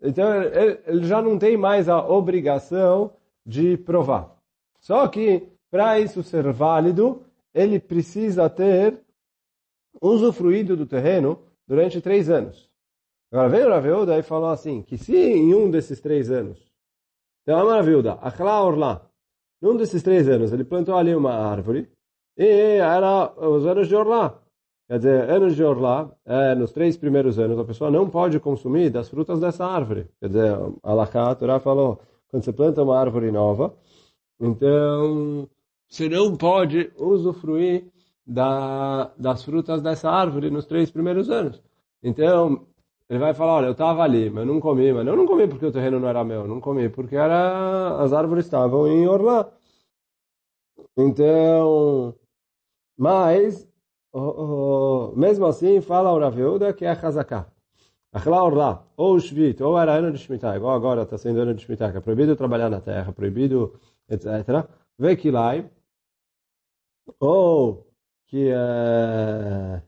então 0.00 0.40
ele, 0.40 0.78
ele 0.86 1.04
já 1.04 1.20
não 1.20 1.36
tem 1.36 1.56
mais 1.56 1.88
a 1.88 1.98
obrigação 1.98 3.10
de 3.44 3.76
provar. 3.76 4.36
Só 4.78 5.08
que, 5.08 5.48
para 5.68 5.98
isso 5.98 6.22
ser 6.22 6.52
válido, 6.52 7.24
ele 7.52 7.80
precisa 7.80 8.48
ter 8.48 9.00
usufruído 10.00 10.76
do 10.76 10.86
terreno 10.86 11.40
durante 11.66 12.00
três 12.00 12.30
anos. 12.30 12.70
Agora 13.32 13.48
veio 13.48 13.68
Raviuda 13.68 14.16
e 14.16 14.22
falou 14.22 14.50
assim, 14.50 14.80
que 14.80 14.96
se 14.96 15.16
em 15.16 15.52
um 15.52 15.68
desses 15.68 16.00
três 16.00 16.30
anos, 16.30 16.64
então 17.42 17.68
a 17.68 17.74
Raviuda, 17.78 18.16
Orla, 18.38 19.10
num 19.60 19.76
desses 19.76 20.02
três 20.02 20.28
anos, 20.28 20.52
ele 20.52 20.64
plantou 20.64 20.96
ali 20.96 21.14
uma 21.14 21.32
árvore, 21.32 21.88
e 22.36 22.78
era 22.78 23.32
os 23.36 23.66
anos 23.66 23.88
de 23.88 23.96
Orla. 23.96 24.42
Quer 24.88 24.98
dizer, 24.98 25.30
anos 25.30 25.56
de 25.56 25.64
Orla, 25.64 26.16
é, 26.24 26.54
nos 26.54 26.72
três 26.72 26.96
primeiros 26.96 27.38
anos, 27.38 27.58
a 27.58 27.64
pessoa 27.64 27.90
não 27.90 28.08
pode 28.08 28.38
consumir 28.38 28.90
das 28.90 29.08
frutas 29.08 29.40
dessa 29.40 29.64
árvore. 29.64 30.08
Quer 30.20 30.28
dizer, 30.28 30.52
a 30.82 31.34
Torá 31.34 31.58
falou, 31.58 32.00
quando 32.28 32.44
você 32.44 32.52
planta 32.52 32.82
uma 32.82 32.98
árvore 32.98 33.32
nova, 33.32 33.74
então 34.40 35.48
você 35.88 36.08
não 36.08 36.36
pode 36.36 36.92
usufruir 36.96 37.86
da, 38.26 39.10
das 39.18 39.44
frutas 39.44 39.82
dessa 39.82 40.10
árvore 40.10 40.50
nos 40.50 40.66
três 40.66 40.90
primeiros 40.90 41.30
anos. 41.30 41.62
Então, 42.02 42.66
ele 43.08 43.18
vai 43.18 43.34
falar, 43.34 43.54
olha, 43.54 43.66
eu 43.66 43.72
estava 43.72 44.02
ali, 44.02 44.30
mas 44.30 44.46
não 44.46 44.60
comi. 44.60 44.92
Mas 44.92 45.06
eu 45.06 45.16
não 45.16 45.26
comi 45.26 45.46
porque 45.48 45.66
o 45.66 45.72
terreno 45.72 46.00
não 46.00 46.08
era 46.08 46.24
meu, 46.24 46.46
não 46.46 46.60
comi 46.60 46.88
porque 46.88 47.16
era, 47.16 48.02
as 48.02 48.12
árvores 48.12 48.46
estavam 48.46 48.86
em 48.88 49.06
Orlá. 49.06 49.50
Então, 50.96 52.14
mas, 52.96 53.68
oh, 54.12 55.12
oh, 55.12 55.16
mesmo 55.16 55.46
assim, 55.46 55.80
fala 55.80 56.12
o 56.12 56.18
Raveuda 56.18 56.72
que 56.72 56.84
é 56.84 56.90
Hazaká. 56.90 57.46
Achla 58.12 58.42
Orlá, 58.42 58.84
ou 58.96 59.18
Shvit, 59.20 59.62
ou 59.62 59.78
era 59.78 59.92
ano 59.94 60.10
de 60.12 60.18
Shemitah, 60.18 60.56
igual 60.56 60.74
agora 60.74 61.02
está 61.02 61.18
sendo 61.18 61.40
ano 61.40 61.54
de 61.54 61.62
Shemitah, 61.62 61.92
que 61.92 61.98
é 61.98 62.00
proibido 62.00 62.34
trabalhar 62.34 62.70
na 62.70 62.80
terra, 62.80 63.12
proibido, 63.12 63.78
etc. 64.08 64.66
Vekilai, 64.98 65.70
ou 67.20 67.86
que 68.26 68.48
é 68.50 69.82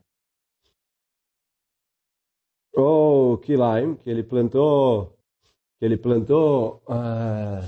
ou 2.81 3.37
Kilaim, 3.37 3.95
que 3.95 4.09
ele 4.09 4.23
plantou, 4.23 5.13
que 5.77 5.85
ele 5.85 5.97
plantou 5.97 6.81
uh, 6.87 7.63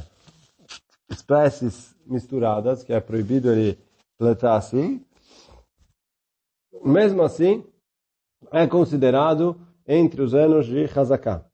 espécies 1.10 1.96
misturadas, 2.06 2.84
que 2.84 2.94
é 2.94 3.00
proibido 3.00 3.52
ele 3.52 3.78
plantar 4.18 4.56
assim. 4.56 5.04
Mesmo 6.84 7.22
assim, 7.22 7.64
é 8.52 8.66
considerado 8.68 9.60
entre 9.88 10.22
os 10.22 10.34
anos 10.34 10.66
de 10.66 10.86
Hazaká. 10.86 11.46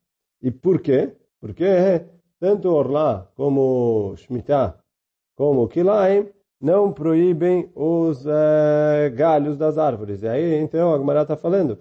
E 0.42 0.52
por 0.52 0.82
quê? 0.82 1.16
Porque 1.40 2.06
tanto 2.40 2.70
Orlá 2.70 3.28
como 3.36 4.16
Shemitah, 4.18 4.78
como 5.36 5.68
Kilaim, 5.68 6.30
não 6.60 6.92
proíbem 6.92 7.72
os 7.76 8.26
uh, 8.26 9.14
galhos 9.16 9.58
das 9.58 9.78
árvores. 9.78 10.24
E 10.24 10.28
aí, 10.28 10.56
então, 10.56 10.94
a 10.94 10.98
Gemara 10.98 11.22
está 11.22 11.36
falando 11.36 11.78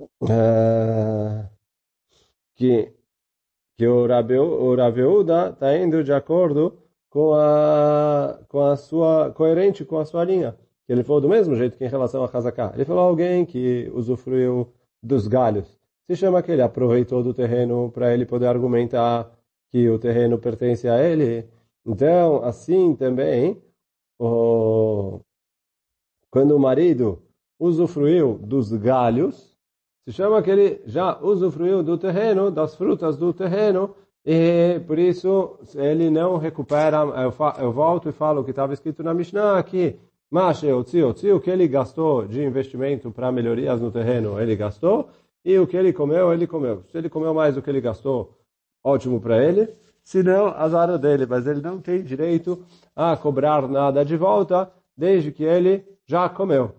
uh, 0.00 1.48
que, 2.56 2.92
que 3.76 3.86
o 3.86 4.06
Raveuda 4.76 5.50
está 5.50 5.76
indo 5.76 6.02
de 6.02 6.12
acordo 6.12 6.78
com 7.10 7.34
a, 7.34 8.40
com 8.48 8.60
a 8.60 8.76
sua, 8.76 9.30
coerente 9.32 9.84
com 9.84 9.98
a 9.98 10.04
sua 10.04 10.24
linha. 10.24 10.56
Ele 10.88 11.04
falou 11.04 11.20
do 11.20 11.28
mesmo 11.28 11.54
jeito 11.54 11.76
que 11.76 11.84
em 11.84 11.88
relação 11.88 12.24
a 12.24 12.30
Hazaká. 12.32 12.72
Ele 12.74 12.84
falou 12.84 13.02
alguém 13.02 13.44
que 13.44 13.90
usufruiu 13.94 14.72
dos 15.02 15.26
galhos. 15.26 15.78
Se 16.10 16.16
chama 16.16 16.42
que 16.42 16.50
ele 16.50 16.62
aproveitou 16.62 17.22
do 17.22 17.34
terreno 17.34 17.90
para 17.92 18.14
ele 18.14 18.24
poder 18.24 18.46
argumentar 18.46 19.30
que 19.70 19.88
o 19.90 19.98
terreno 19.98 20.38
pertence 20.38 20.88
a 20.88 21.02
ele. 21.02 21.46
Então, 21.84 22.42
assim 22.42 22.96
também, 22.96 23.62
o, 24.18 25.20
quando 26.30 26.56
o 26.56 26.58
marido 26.58 27.22
usufruiu 27.60 28.38
dos 28.38 28.72
galhos, 28.72 29.57
se 30.08 30.12
chama 30.14 30.42
que 30.42 30.50
ele 30.50 30.80
já 30.86 31.18
usufruiu 31.20 31.82
do 31.82 31.98
terreno, 31.98 32.50
das 32.50 32.74
frutas 32.74 33.18
do 33.18 33.30
terreno, 33.30 33.94
e 34.24 34.80
por 34.86 34.98
isso 34.98 35.58
ele 35.74 36.08
não 36.08 36.38
recupera. 36.38 36.96
Eu, 36.96 37.34
eu 37.62 37.70
volto 37.70 38.08
e 38.08 38.12
falo 38.12 38.40
o 38.40 38.44
que 38.44 38.48
estava 38.48 38.72
escrito 38.72 39.02
na 39.02 39.12
Mishnah 39.12 39.58
aqui. 39.58 40.00
Mas 40.30 40.62
o 40.62 40.80
o 40.80 41.40
que 41.40 41.50
ele 41.50 41.68
gastou 41.68 42.26
de 42.26 42.42
investimento 42.42 43.10
para 43.10 43.30
melhorias 43.30 43.82
no 43.82 43.90
terreno, 43.90 44.40
ele 44.40 44.56
gastou, 44.56 45.10
e 45.44 45.58
o 45.58 45.66
que 45.66 45.76
ele 45.76 45.92
comeu, 45.92 46.32
ele 46.32 46.46
comeu. 46.46 46.84
Se 46.90 46.96
ele 46.96 47.10
comeu 47.10 47.34
mais 47.34 47.54
do 47.54 47.60
que 47.60 47.68
ele 47.68 47.82
gastou, 47.82 48.34
ótimo 48.82 49.20
para 49.20 49.44
ele. 49.44 49.68
Se 50.02 50.22
não, 50.22 50.46
azar 50.46 50.96
dele, 50.96 51.26
mas 51.26 51.46
ele 51.46 51.60
não 51.60 51.82
tem 51.82 52.02
direito 52.02 52.64
a 52.96 53.14
cobrar 53.14 53.68
nada 53.68 54.02
de 54.06 54.16
volta, 54.16 54.72
desde 54.96 55.30
que 55.32 55.44
ele 55.44 55.84
já 56.06 56.30
comeu. 56.30 56.72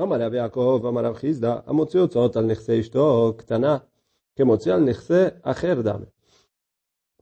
אמר 0.00 0.20
רבי 0.20 0.36
יעקב, 0.36 0.84
אמר 0.88 1.04
רב 1.04 1.14
חיסדא, 1.14 1.58
המוציא 1.66 2.00
הוצאות 2.00 2.36
על 2.36 2.44
נכסי 2.44 2.80
אשתו 2.80 3.34
קטנה, 3.36 3.76
כמוציא 4.36 4.74
על 4.74 4.80
נכסי 4.80 5.24
אחר 5.42 5.80
דמה. 5.82 6.04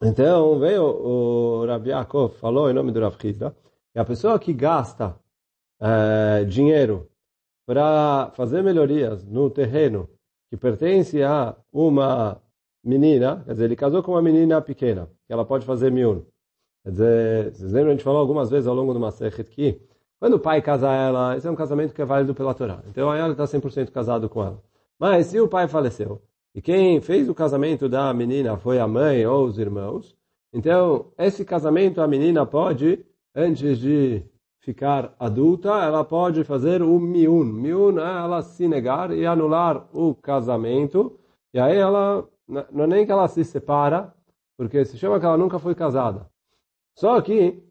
Então 0.04 0.58
veio 0.58 0.82
o 0.82 1.64
Rabi 1.64 1.90
Yaakov, 1.90 2.34
falou 2.34 2.68
em 2.68 2.72
nome 2.72 2.90
do 2.90 2.98
Rav 2.98 3.16
Hizda, 3.22 3.54
que 3.92 4.00
a 4.00 4.04
pessoa 4.04 4.36
que 4.36 4.52
gasta 4.52 5.16
é, 5.80 6.44
dinheiro 6.44 7.08
para 7.64 8.32
fazer 8.34 8.62
melhorias 8.64 9.24
no 9.24 9.48
terreno 9.48 10.08
que 10.50 10.56
pertence 10.56 11.22
a 11.22 11.56
uma 11.72 12.42
menina, 12.84 13.44
quer 13.44 13.52
dizer, 13.52 13.64
ele 13.66 13.76
casou 13.76 14.02
com 14.02 14.12
uma 14.12 14.22
menina 14.22 14.60
pequena, 14.60 15.08
que 15.24 15.32
ela 15.32 15.44
pode 15.44 15.64
fazer 15.64 15.92
miun. 15.92 16.24
Quer 16.82 16.90
dizer, 16.90 17.52
vocês 17.52 17.72
lembram, 17.72 17.90
a 17.90 17.94
gente 17.94 18.04
falou 18.04 18.20
algumas 18.20 18.50
vezes 18.50 18.66
ao 18.66 18.74
longo 18.74 18.92
do 18.92 18.98
Masechet 18.98 19.48
que 19.48 19.80
quando 20.19 20.33
o 20.35 20.39
pai 20.39 20.61
casa 20.61 20.91
ela, 20.91 21.37
esse 21.37 21.47
é 21.47 21.51
um 21.51 21.55
casamento 21.55 21.93
que 21.93 22.01
é 22.01 22.05
válido 22.05 22.33
pela 22.33 22.53
Torá. 22.53 22.83
Então 22.87 23.13
ela 23.13 23.31
está 23.31 23.43
100% 23.43 23.91
casado 23.91 24.27
com 24.27 24.43
ela. 24.43 24.63
Mas 24.99 25.27
se 25.27 25.39
o 25.39 25.47
pai 25.47 25.67
faleceu, 25.67 26.21
e 26.55 26.61
quem 26.61 26.99
fez 27.01 27.29
o 27.29 27.35
casamento 27.35 27.87
da 27.87 28.11
menina 28.13 28.57
foi 28.57 28.79
a 28.79 28.87
mãe 28.87 29.25
ou 29.25 29.45
os 29.45 29.59
irmãos, 29.59 30.17
então 30.51 31.11
esse 31.17 31.45
casamento 31.45 32.01
a 32.01 32.07
menina 32.07 32.45
pode, 32.45 33.05
antes 33.35 33.77
de 33.77 34.23
ficar 34.59 35.15
adulta, 35.19 35.69
ela 35.69 36.03
pode 36.03 36.43
fazer 36.43 36.81
o 36.81 36.99
miun. 36.99 37.45
Miun 37.45 37.99
é 37.99 38.23
ela 38.23 38.41
se 38.41 38.67
negar 38.67 39.11
e 39.11 39.25
anular 39.25 39.87
o 39.93 40.15
casamento. 40.15 41.17
E 41.53 41.59
aí 41.59 41.77
ela, 41.77 42.27
não 42.47 42.83
é 42.83 42.87
nem 42.87 43.05
que 43.05 43.11
ela 43.11 43.27
se 43.27 43.45
separa, 43.45 44.13
porque 44.57 44.83
se 44.83 44.97
chama 44.97 45.19
que 45.19 45.25
ela 45.25 45.37
nunca 45.37 45.59
foi 45.59 45.75
casada. 45.75 46.27
Só 46.97 47.21
que 47.21 47.63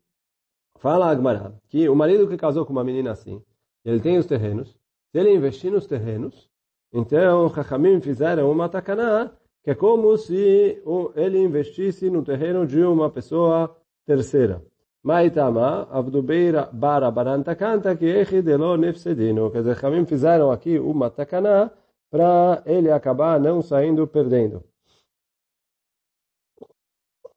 Fala 0.79 1.11
Agmará 1.11 1.53
que 1.69 1.89
o 1.89 1.95
marido 1.97 2.29
que 2.29 2.37
casou 2.37 2.65
com 2.67 2.73
uma 2.73 2.85
menina 2.85 3.13
assim, 3.13 3.43
ele 3.85 4.01
tem 4.01 4.19
os 4.19 4.27
terrenos, 4.27 4.77
se 5.11 5.19
ele 5.19 5.33
investir 5.33 5.71
nos 5.71 5.87
terrenos, 5.87 6.51
então 6.93 7.49
Chachamim 7.49 8.01
fizeram 8.01 8.51
uma 8.51 8.69
tacaná, 8.69 9.31
que 9.63 9.71
é 9.71 9.75
como 9.75 10.17
se 10.17 10.83
ele 11.15 11.39
investisse 11.39 12.09
no 12.11 12.23
terreno 12.23 12.67
de 12.67 12.83
uma 12.83 13.11
pessoa 13.11 13.77
terceira. 14.05 14.65
Maitama, 15.03 15.89
Avdubeira 15.91 16.69
Bara 16.73 17.11
Barantakanta, 17.11 17.97
que 17.97 18.07
Echidelo 18.07 18.77
Nefsedino. 18.77 19.51
Quer 19.51 19.59
dizer, 19.59 19.75
Chachamim 19.77 20.05
fizeram 20.05 20.51
aqui 20.51 20.79
uma 20.79 21.11
tacaná 21.11 21.71
para 22.11 22.63
ele 22.67 22.91
acabar 22.91 23.39
não 23.39 23.63
saindo 23.63 24.07
perdendo. 24.07 24.65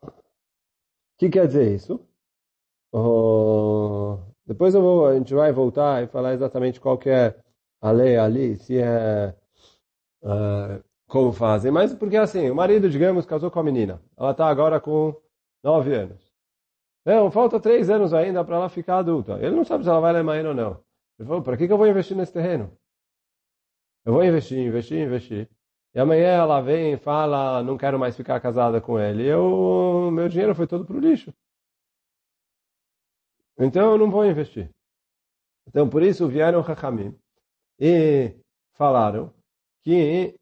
O 0.02 0.12
que 1.18 1.30
quer 1.30 1.48
dizer 1.48 1.76
isso? 1.76 2.00
Oh, 2.92 4.18
depois 4.46 4.74
eu 4.74 4.82
vou, 4.82 5.08
a 5.08 5.16
gente 5.16 5.34
vai 5.34 5.52
voltar 5.52 6.04
e 6.04 6.08
falar 6.08 6.34
exatamente 6.34 6.80
qual 6.80 6.98
que 6.98 7.10
é 7.10 7.36
a 7.82 7.92
lei 7.92 8.18
ali, 8.18 8.58
se 8.58 8.78
é 8.80 9.36
uh, 10.24 10.84
como 11.08 11.32
fazem. 11.32 11.72
Mas 11.72 11.94
porque 11.94 12.18
assim, 12.18 12.50
o 12.50 12.56
marido, 12.56 12.90
digamos, 12.90 13.26
casou 13.26 13.52
com 13.52 13.60
a 13.60 13.64
menina. 13.64 14.02
Ela 14.18 14.32
está 14.32 14.48
agora 14.48 14.80
com 14.80 15.16
nove 15.64 15.94
anos. 15.94 16.30
Não, 17.06 17.32
falta 17.32 17.60
três 17.60 17.90
anos 17.90 18.14
ainda 18.14 18.44
para 18.44 18.56
ela 18.58 18.70
ficar 18.70 19.00
adulta. 19.00 19.34
Ele 19.40 19.56
não 19.56 19.64
sabe 19.64 19.84
se 19.84 19.90
ela 19.90 20.00
vai 20.00 20.14
ler 20.14 20.46
ou 20.46 20.54
não. 20.54 20.84
Ele 21.18 21.28
falou, 21.28 21.42
para 21.44 21.58
que, 21.58 21.68
que 21.68 21.74
eu 21.74 21.78
vou 21.78 21.88
investir 21.88 22.16
nesse 22.16 22.34
terreno? 22.34 22.72
Eu 24.06 24.14
vou 24.14 24.24
investir, 24.24 24.60
investir, 24.60 25.00
investir. 25.06 25.50
E 25.94 26.00
amanhã 26.00 26.28
ela 26.28 26.62
vem 26.62 26.94
e 26.94 26.98
fala, 26.98 27.64
não 27.64 27.78
quero 27.78 28.00
mais 28.00 28.16
ficar 28.16 28.40
casada 28.40 28.80
com 28.80 29.00
ele. 29.00 29.26
Eu, 29.28 30.10
meu 30.12 30.30
dinheiro 30.30 30.56
foi 30.56 30.68
todo 30.68 30.86
para 30.86 30.96
o 30.96 31.00
lixo. 31.00 31.34
Então 33.60 33.92
eu 33.92 33.98
não 33.98 34.10
vou 34.10 34.26
investir. 34.26 34.70
Então 35.68 35.90
por 35.90 36.02
isso 36.02 36.28
vieram 36.28 36.64
Chachamim 36.64 37.16
e 37.80 38.34
falaram 38.74 39.34
que 39.84 40.34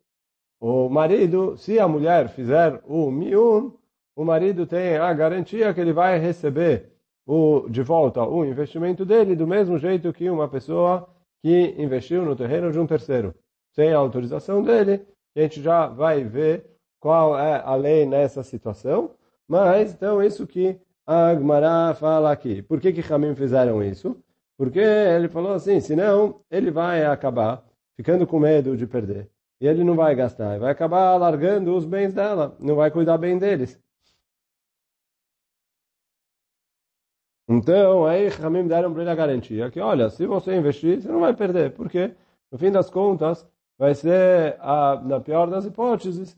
o 0.59 0.89
marido, 0.89 1.57
se 1.57 1.79
a 1.79 1.87
mulher 1.87 2.29
fizer 2.29 2.81
o 2.85 3.11
miun, 3.11 3.71
o 4.15 4.23
marido 4.23 4.65
tem 4.65 4.97
a 4.97 5.13
garantia 5.13 5.73
que 5.73 5.81
ele 5.81 5.93
vai 5.93 6.17
receber 6.17 6.91
o, 7.25 7.67
de 7.69 7.83
volta 7.83 8.23
o 8.23 8.45
investimento 8.45 9.05
dele 9.05 9.35
do 9.35 9.45
mesmo 9.45 9.77
jeito 9.77 10.13
que 10.13 10.29
uma 10.29 10.47
pessoa 10.47 11.07
que 11.41 11.75
investiu 11.77 12.23
no 12.23 12.35
terreno 12.35 12.71
de 12.71 12.79
um 12.79 12.87
terceiro, 12.87 13.35
sem 13.73 13.93
a 13.93 13.97
autorização 13.97 14.63
dele. 14.63 15.05
A 15.35 15.41
gente 15.41 15.61
já 15.61 15.85
vai 15.87 16.23
ver 16.23 16.65
qual 16.99 17.37
é 17.37 17.61
a 17.63 17.75
lei 17.75 18.05
nessa 18.05 18.41
situação. 18.43 19.11
Mas, 19.47 19.93
então, 19.93 20.21
isso 20.21 20.47
que 20.47 20.79
a 21.07 21.29
Agmará 21.29 21.95
fala 21.95 22.31
aqui. 22.31 22.61
Por 22.61 22.81
que 22.81 22.91
que 22.91 23.13
Hamim 23.13 23.33
fizeram 23.33 23.81
isso? 23.81 24.21
Porque 24.57 24.79
ele 24.79 25.29
falou 25.29 25.53
assim, 25.53 25.79
senão 25.79 26.41
ele 26.51 26.69
vai 26.69 27.05
acabar 27.05 27.63
ficando 27.95 28.27
com 28.27 28.39
medo 28.39 28.75
de 28.75 28.85
perder. 28.85 29.29
E 29.61 29.67
ele 29.67 29.83
não 29.83 29.95
vai 29.95 30.13
gastar, 30.15 30.59
vai 30.59 30.71
acabar 30.71 31.15
largando 31.17 31.75
os 31.75 31.85
bens 31.85 32.13
dela, 32.13 32.55
não 32.59 32.75
vai 32.75 32.91
cuidar 32.91 33.17
bem 33.17 33.37
deles. 33.39 33.81
Então, 37.49 38.05
aí 38.05 38.27
Ramim 38.27 38.67
deram 38.67 38.91
para 38.91 39.03
ele 39.03 39.09
a 39.11 39.15
garantia 39.15 39.71
que, 39.71 39.79
olha, 39.79 40.09
se 40.09 40.25
você 40.27 40.55
investir, 40.55 41.01
você 41.01 41.07
não 41.07 41.21
vai 41.21 41.33
perder, 41.33 41.73
porque, 41.73 42.13
no 42.51 42.57
fim 42.57 42.69
das 42.71 42.89
contas, 42.89 43.47
vai 43.77 43.95
ser, 43.95 44.57
a, 44.59 45.01
na 45.03 45.21
pior 45.21 45.49
das 45.49 45.65
hipóteses, 45.65 46.37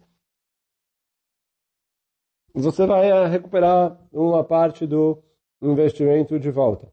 você 2.54 2.86
vai 2.86 3.10
eh, 3.10 3.26
recuperar 3.26 3.98
uma 4.12 4.44
parte 4.44 4.86
do 4.86 5.22
investimento 5.60 6.38
de 6.38 6.50
volta. 6.50 6.92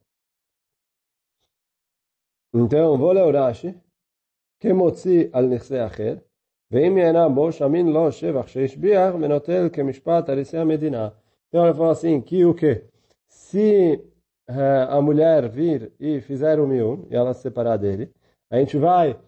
Então, 2.53 2.97
vou 2.97 3.11
ler 3.11 3.23
o 3.23 3.31
Rashi. 3.31 3.75
כמוציא 4.61 5.27
על 5.33 5.45
נכסי 5.45 5.85
אחר, 5.85 6.15
ואם 6.71 6.97
יענה 6.97 7.29
בו, 7.29 7.51
שמין 7.51 7.87
לו 7.87 8.11
שבח 8.11 8.47
שהשביח 8.47 9.15
ונוטל 9.15 9.69
כמשפט 9.73 10.29
הריסי 10.29 10.57
המדינה. 10.57 11.09
Então 11.49 11.65
ele 11.65 11.73
falou 11.73 11.91
assim, 11.91 12.21
que 12.21 12.45
o 12.45 12.53
que? 12.53 12.85
Se 13.27 13.99
uh, 14.49 14.87
a 14.89 15.01
mulher 15.01 15.49
vir 15.49 15.91
e 15.99 16.21
fizer 16.21 16.59
o 16.61 16.67
miun, 16.67 17.05
e 17.09 17.15
ela 17.15 17.33
se 17.33 17.41
separar 17.41 17.77
dele, 17.77 18.09
a 18.49 18.57
gente 18.57 18.77
vai 18.77 19.19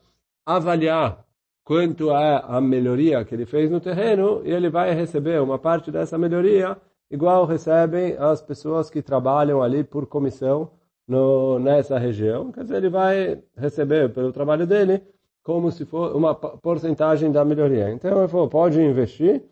avaliar 0.46 1.26
quanto 1.69 2.11
é 2.13 2.43
a 2.49 2.63
melhoria 2.63 3.23
que 3.27 3.35
ele 3.35 3.45
fez 3.45 3.71
no 3.71 3.79
terreno 3.79 4.41
e 4.43 4.51
ele 4.51 4.71
vai 4.71 4.95
receber 4.95 5.39
uma 5.43 5.59
parte 5.59 5.91
dessa 5.91 6.17
melhoria 6.17 6.75
igual 7.11 7.45
recebem 7.45 8.17
as 8.19 8.41
pessoas 8.41 8.89
que 8.89 9.03
trabalham 9.03 9.63
ali 9.63 9.85
por 9.85 10.07
comissão 10.07 10.71
no, 11.07 11.59
nessa 11.59 11.99
região. 11.99 12.51
Quer 12.51 12.63
dizer, 12.63 12.77
ele 12.77 12.89
vai 12.89 13.43
receber 13.55 14.09
pelo 14.15 14.33
trabalho 14.33 14.67
dele 14.67 15.03
como 15.43 15.71
se 15.71 15.85
for 15.85 16.17
uma 16.17 16.35
porcentagem 16.35 17.31
da 17.31 17.45
melhoria. 17.45 17.91
Então, 17.91 18.19
ele 18.19 18.29
falou, 18.29 18.49
pode 18.49 18.81
investir 18.81 19.43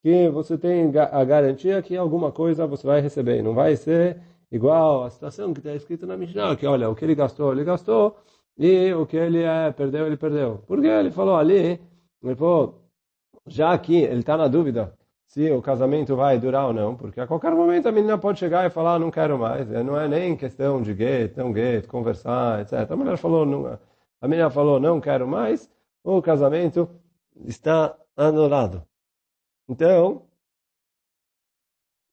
que 0.00 0.28
você 0.28 0.56
tem 0.56 0.92
a 0.96 1.24
garantia 1.24 1.82
que 1.82 1.96
alguma 1.96 2.30
coisa 2.30 2.68
você 2.68 2.86
vai 2.86 3.00
receber. 3.00 3.42
Não 3.42 3.52
vai 3.52 3.74
ser 3.74 4.20
igual 4.48 5.02
a 5.02 5.10
situação 5.10 5.52
que 5.52 5.58
está 5.58 5.74
escrito 5.74 6.06
na 6.06 6.16
Mishnah, 6.16 6.54
que 6.54 6.68
olha, 6.68 6.88
o 6.88 6.94
que 6.94 7.04
ele 7.04 7.16
gastou, 7.16 7.50
ele 7.50 7.64
gastou, 7.64 8.16
e 8.56 8.92
o 8.94 9.06
que 9.06 9.16
ele 9.16 9.42
é, 9.42 9.72
perdeu, 9.72 10.06
ele 10.06 10.16
perdeu. 10.16 10.62
Porque 10.66 10.86
ele 10.86 11.10
falou 11.10 11.36
ali, 11.36 11.80
ele 12.22 12.36
falou, 12.36 12.82
já 13.46 13.76
que 13.78 13.96
ele 13.96 14.20
está 14.20 14.36
na 14.36 14.48
dúvida 14.48 14.96
se 15.26 15.50
o 15.50 15.60
casamento 15.60 16.14
vai 16.14 16.38
durar 16.38 16.66
ou 16.68 16.72
não, 16.72 16.96
porque 16.96 17.20
a 17.20 17.26
qualquer 17.26 17.52
momento 17.52 17.88
a 17.88 17.92
menina 17.92 18.16
pode 18.16 18.38
chegar 18.38 18.64
e 18.66 18.70
falar, 18.70 19.00
não 19.00 19.10
quero 19.10 19.36
mais. 19.38 19.68
Não 19.68 19.98
é 19.98 20.06
nem 20.06 20.36
questão 20.36 20.80
de 20.80 20.94
get, 20.94 21.36
não 21.36 21.52
get, 21.52 21.86
conversar, 21.88 22.60
etc. 22.60 22.88
A 22.90 22.96
mulher 22.96 23.16
falou, 23.16 23.44
não, 23.44 23.78
a 24.20 24.28
menina 24.28 24.48
falou, 24.50 24.78
não 24.78 25.00
quero 25.00 25.26
mais, 25.26 25.68
o 26.04 26.22
casamento 26.22 26.88
está 27.46 27.96
anulado. 28.16 28.86
Então, 29.68 30.22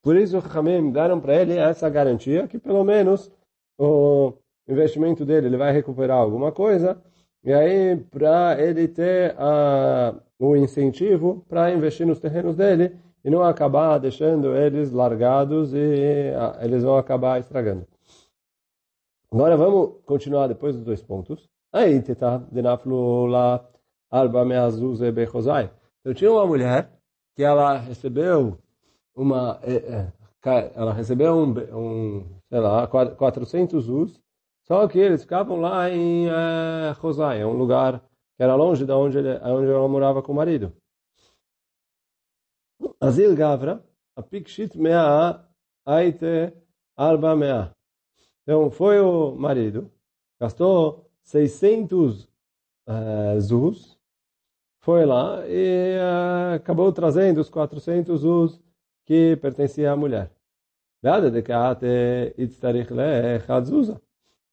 por 0.01 0.15
isso, 0.15 0.37
Hamim 0.37 0.91
deram 0.91 1.19
para 1.21 1.35
ele 1.35 1.57
essa 1.57 1.87
garantia 1.89 2.47
que 2.47 2.57
pelo 2.57 2.83
menos 2.83 3.31
o 3.77 4.33
investimento 4.67 5.25
dele 5.25 5.47
ele 5.47 5.57
vai 5.57 5.71
recuperar 5.71 6.17
alguma 6.17 6.51
coisa 6.51 7.01
e 7.43 7.51
aí 7.53 7.97
para 7.97 8.61
ele 8.61 8.87
ter 8.87 9.35
o 10.39 10.55
incentivo 10.55 11.45
para 11.47 11.71
investir 11.71 12.05
nos 12.05 12.19
terrenos 12.19 12.55
dele 12.55 12.95
e 13.23 13.29
não 13.29 13.43
acabar 13.43 13.97
deixando 13.99 14.55
eles 14.55 14.91
largados 14.91 15.73
e 15.73 16.33
a, 16.35 16.63
eles 16.65 16.83
vão 16.83 16.97
acabar 16.97 17.39
estragando. 17.39 17.85
Agora 19.31 19.55
vamos 19.55 20.01
continuar 20.05 20.47
depois 20.47 20.75
dos 20.75 20.83
dois 20.83 21.01
pontos. 21.01 21.47
Aí, 21.71 22.01
teta, 22.01 22.39
denaflu 22.51 23.27
lá, 23.27 23.65
arba 24.09 24.43
meazuze 24.43 25.09
bechozai. 25.11 25.71
Eu 26.03 26.13
tinha 26.13 26.31
uma 26.31 26.45
mulher 26.45 26.91
que 27.35 27.43
ela 27.43 27.77
recebeu 27.77 28.57
uma, 29.15 29.59
é, 29.63 29.75
é, 30.45 30.71
ela 30.75 30.91
recebeu 30.91 31.33
um, 31.35 31.51
um, 31.77 32.25
sei 32.49 32.59
lá, 32.59 32.87
400 32.87 33.87
us, 33.87 34.19
só 34.71 34.87
que 34.87 34.97
eles 34.97 35.23
ficavam 35.23 35.59
lá 35.59 35.89
em 35.89 36.27
é, 36.29 37.45
um 37.45 37.51
lugar 37.51 37.99
que 38.37 38.41
era 38.41 38.55
longe 38.55 38.85
de 38.85 38.91
onde, 38.93 39.17
ele, 39.17 39.37
onde 39.43 39.69
ela 39.69 39.85
morava 39.89 40.23
com 40.23 40.31
o 40.31 40.35
marido. 40.35 40.73
Azil 42.97 43.35
Gavra, 43.35 43.83
a 44.15 44.23
Pikshit 44.23 44.77
Mea 44.77 45.45
Aite 45.85 46.53
Arba 46.95 47.35
Mea. 47.35 47.75
Então 48.43 48.71
foi 48.71 49.01
o 49.01 49.35
marido, 49.35 49.91
gastou 50.39 51.05
600 51.23 52.23
uh, 52.23 53.41
zuz, 53.41 53.99
foi 54.79 55.05
lá 55.05 55.45
e 55.49 55.97
uh, 55.97 56.55
acabou 56.55 56.93
trazendo 56.93 57.41
os 57.41 57.49
400 57.49 58.21
zuz 58.21 58.57
que 59.05 59.35
pertencia 59.35 59.91
à 59.91 59.97
mulher. 59.97 60.31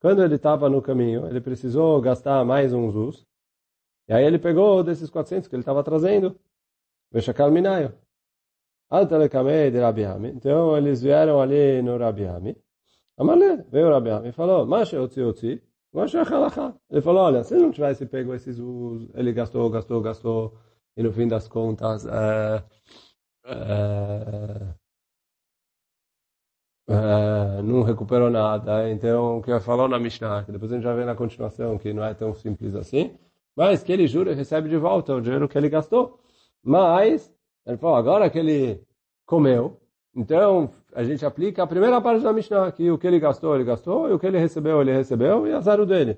Quando 0.01 0.23
ele 0.23 0.35
estava 0.35 0.69
no 0.69 0.81
caminho, 0.81 1.27
ele 1.27 1.41
precisou 1.41 1.99
gastar 2.01 2.45
mais 2.45 2.73
um 2.73 2.89
zuz. 2.91 3.25
E 4.07 4.13
aí 4.13 4.25
ele 4.25 4.39
pegou 4.39 4.83
desses 4.83 5.09
400 5.09 5.47
que 5.47 5.55
ele 5.55 5.61
estava 5.61 5.83
trazendo, 5.83 6.39
Minayo. 7.51 7.93
Altalekame 8.89 9.69
de. 9.69 10.29
Então 10.29 10.75
eles 10.77 11.01
vieram 11.01 11.39
ali 11.41 11.81
no 11.81 11.97
Rabiami. 11.97 12.57
Amalé, 13.17 13.57
veio 13.69 13.87
o 13.87 13.91
Rabiami 13.91 14.29
e 14.29 14.31
falou, 14.31 14.65
Mashe 14.65 14.97
Otzi 14.97 15.21
Otzi, 15.21 15.61
Mashe 15.93 16.17
Achalacha. 16.17 16.73
Ele 16.89 17.01
falou, 17.01 17.23
olha, 17.23 17.43
se 17.43 17.55
não 17.55 17.71
tivesse 17.71 18.05
pego 18.05 18.33
esses 18.33 18.55
zuz, 18.55 19.09
ele 19.13 19.33
gastou, 19.33 19.69
gastou, 19.69 20.01
gastou, 20.01 20.57
e 20.95 21.03
no 21.03 21.11
fim 21.11 21.27
das 21.27 21.47
contas, 21.47 22.05
é, 22.05 22.63
é, 23.45 24.73
é, 26.89 27.61
não 27.61 27.83
recuperou 27.83 28.31
nada. 28.31 28.89
Então, 28.89 29.37
o 29.37 29.43
que 29.43 29.57
falou 29.59 29.87
na 29.87 29.99
Mishnah, 29.99 30.43
que 30.43 30.51
depois 30.51 30.71
a 30.71 30.75
gente 30.75 30.83
já 30.83 30.93
vê 30.93 31.05
na 31.05 31.15
continuação, 31.15 31.77
que 31.77 31.93
não 31.93 32.03
é 32.03 32.15
tão 32.15 32.33
simples 32.33 32.75
assim, 32.75 33.15
mas 33.55 33.83
que 33.83 33.91
ele 33.91 34.07
jura 34.07 34.31
e 34.31 34.35
recebe 34.35 34.67
de 34.67 34.77
volta 34.77 35.13
o 35.13 35.21
dinheiro 35.21 35.47
que 35.47 35.57
ele 35.57 35.69
gastou. 35.69 36.19
Mas, 36.63 37.31
ele 37.65 37.77
falou, 37.77 37.95
agora 37.95 38.29
que 38.29 38.39
ele 38.39 38.81
comeu, 39.25 39.79
então 40.15 40.71
a 40.95 41.03
gente 41.03 41.23
aplica 41.23 41.61
a 41.61 41.67
primeira 41.67 42.01
parte 42.01 42.23
da 42.23 42.33
Mishnah, 42.33 42.71
que 42.71 42.89
o 42.89 42.97
que 42.97 43.05
ele 43.05 43.19
gastou, 43.19 43.53
ele 43.53 43.63
gastou, 43.63 44.09
e 44.09 44.13
o 44.13 44.19
que 44.19 44.25
ele 44.25 44.39
recebeu, 44.39 44.81
ele 44.81 44.91
recebeu, 44.91 45.45
e 45.45 45.53
azar 45.53 45.79
o 45.79 45.85
dele. 45.85 46.17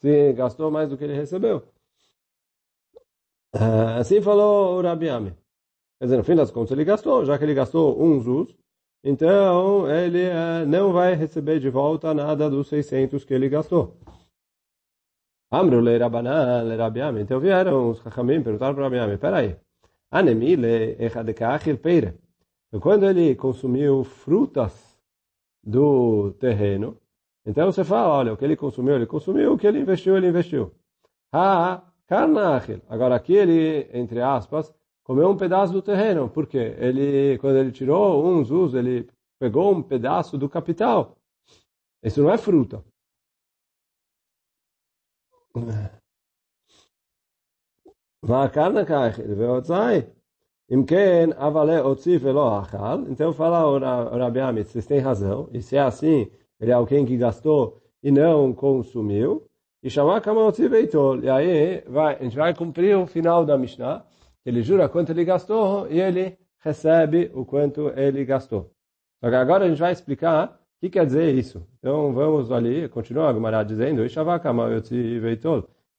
Se 0.00 0.32
gastou 0.34 0.70
mais 0.70 0.88
do 0.88 0.96
que 0.96 1.02
ele 1.04 1.14
recebeu. 1.14 1.64
É, 3.54 3.98
assim 3.98 4.20
falou 4.22 4.78
o 4.78 4.82
Rabi 4.82 5.08
Ami. 5.08 5.30
Quer 5.98 6.06
dizer, 6.06 6.16
no 6.16 6.24
fim 6.24 6.36
das 6.36 6.50
contas 6.50 6.72
ele 6.72 6.84
gastou, 6.84 7.24
já 7.24 7.36
que 7.36 7.44
ele 7.44 7.54
gastou 7.54 8.00
um 8.02 8.20
zuz, 8.20 8.56
então, 9.04 9.90
ele 9.90 10.28
uh, 10.28 10.66
não 10.66 10.92
vai 10.92 11.14
receber 11.14 11.58
de 11.58 11.68
volta 11.68 12.14
nada 12.14 12.48
dos 12.48 12.68
600 12.68 13.24
que 13.24 13.34
ele 13.34 13.48
gastou. 13.48 13.96
Amru 15.50 15.80
le 15.80 15.98
Rabanan 15.98 16.62
le 16.62 16.76
Rabiami. 16.76 17.20
Então 17.20 17.40
vieram 17.40 17.90
os 17.90 17.98
Chachamim 18.00 18.42
perguntaram 18.42 18.74
para 18.74 18.84
Rabiami, 18.84 19.18
peraí, 19.18 19.56
anemi 20.10 20.56
le 20.56 20.96
echadekachil 20.98 21.78
peire. 21.78 22.14
Então, 22.68 22.80
quando 22.80 23.04
ele 23.04 23.34
consumiu 23.34 24.04
frutas 24.04 24.98
do 25.62 26.32
terreno, 26.40 26.96
então 27.44 27.70
você 27.70 27.84
fala, 27.84 28.14
olha, 28.18 28.32
o 28.32 28.36
que 28.36 28.44
ele 28.44 28.56
consumiu, 28.56 28.94
ele 28.94 29.06
consumiu, 29.06 29.52
o 29.52 29.58
que 29.58 29.66
ele 29.66 29.80
investiu, 29.80 30.16
ele 30.16 30.28
investiu. 30.28 30.72
Ha, 31.32 31.82
carnachil. 32.06 32.80
Agora 32.88 33.16
aqui 33.16 33.34
ele, 33.34 33.90
entre 33.92 34.22
aspas, 34.22 34.72
comeu 35.04 35.30
um 35.30 35.36
pedaço 35.36 35.72
do 35.72 35.82
terreno, 35.82 36.28
porque 36.28 36.58
ele, 36.58 37.38
quando 37.38 37.56
ele 37.56 37.72
tirou 37.72 38.24
um 38.26 38.44
zuz, 38.44 38.74
ele 38.74 39.08
pegou 39.38 39.72
um 39.72 39.82
pedaço 39.82 40.38
do 40.38 40.48
capital. 40.48 41.16
Isso 42.02 42.22
não 42.22 42.30
é 42.30 42.38
fruta. 42.38 42.84
Então 53.10 53.32
fala 53.32 53.66
o 53.66 54.18
Rabi 54.18 54.40
Amit, 54.40 54.70
vocês 54.70 54.86
têm 54.86 55.00
razão. 55.00 55.48
E 55.52 55.60
se 55.60 55.76
é 55.76 55.80
assim, 55.80 56.30
ele 56.58 56.70
é 56.70 56.74
alguém 56.74 57.04
que 57.04 57.16
gastou 57.16 57.82
e 58.02 58.10
não 58.10 58.52
consumiu. 58.54 59.46
E 59.82 59.90
chamar 59.90 60.20
Kamaotzi 60.20 60.68
Veitol. 60.68 61.22
E 61.22 61.28
aí 61.28 61.80
vai, 61.88 62.16
a 62.16 62.22
gente 62.22 62.36
vai 62.36 62.54
cumprir 62.54 62.96
o 62.96 63.06
final 63.06 63.44
da 63.44 63.58
Mishnah 63.58 64.06
ele 64.44 64.62
jura 64.62 64.88
quanto 64.88 65.10
ele 65.10 65.24
gastou 65.24 65.86
e 65.90 66.00
ele 66.00 66.38
recebe 66.58 67.30
o 67.34 67.44
quanto 67.44 67.88
ele 67.98 68.24
gastou. 68.24 68.70
Agora 69.20 69.64
a 69.64 69.68
gente 69.68 69.78
vai 69.78 69.92
explicar 69.92 70.48
o 70.48 70.80
que 70.80 70.90
quer 70.90 71.06
dizer 71.06 71.34
isso. 71.34 71.66
Então 71.78 72.12
vamos 72.12 72.50
ali, 72.50 72.88
continua 72.88 73.30
a 73.30 73.32
Gemara 73.32 73.62
dizendo, 73.62 74.02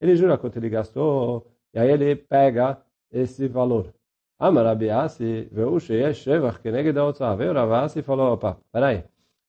ele 0.01 0.15
jura 0.15 0.37
quanto 0.37 0.57
ele 0.57 0.69
gastou 0.69 1.47
e 1.73 1.79
aí 1.79 1.89
ele 1.89 2.15
pega 2.15 2.81
esse 3.11 3.47
valor. 3.47 3.93
Veio. 5.53 7.35
Veio 7.35 7.53
Ravasi 7.53 7.99
e 7.99 8.03
falou, 8.03 8.33
opa, 8.33 8.57
peraí. 8.71 9.03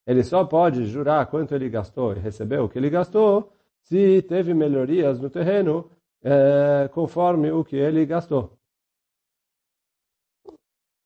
ele 0.07 0.23
só 0.23 0.45
pode 0.45 0.85
jurar 0.85 1.27
quanto 1.27 1.55
ele 1.55 1.69
gastou 1.69 2.13
e 2.13 2.19
recebeu 2.21 2.65
o 2.65 2.69
que 2.69 2.79
ele 2.79 2.91
gastou 2.91 3.53
se 3.83 4.23
teve 4.23 4.55
melhorias 4.55 5.19
no 5.19 5.29
terreno 5.29 5.91
é, 6.23 6.89
conforme 6.93 7.51
o 7.51 7.65
que 7.65 7.77
ele 7.77 8.07
gastou. 8.07 8.57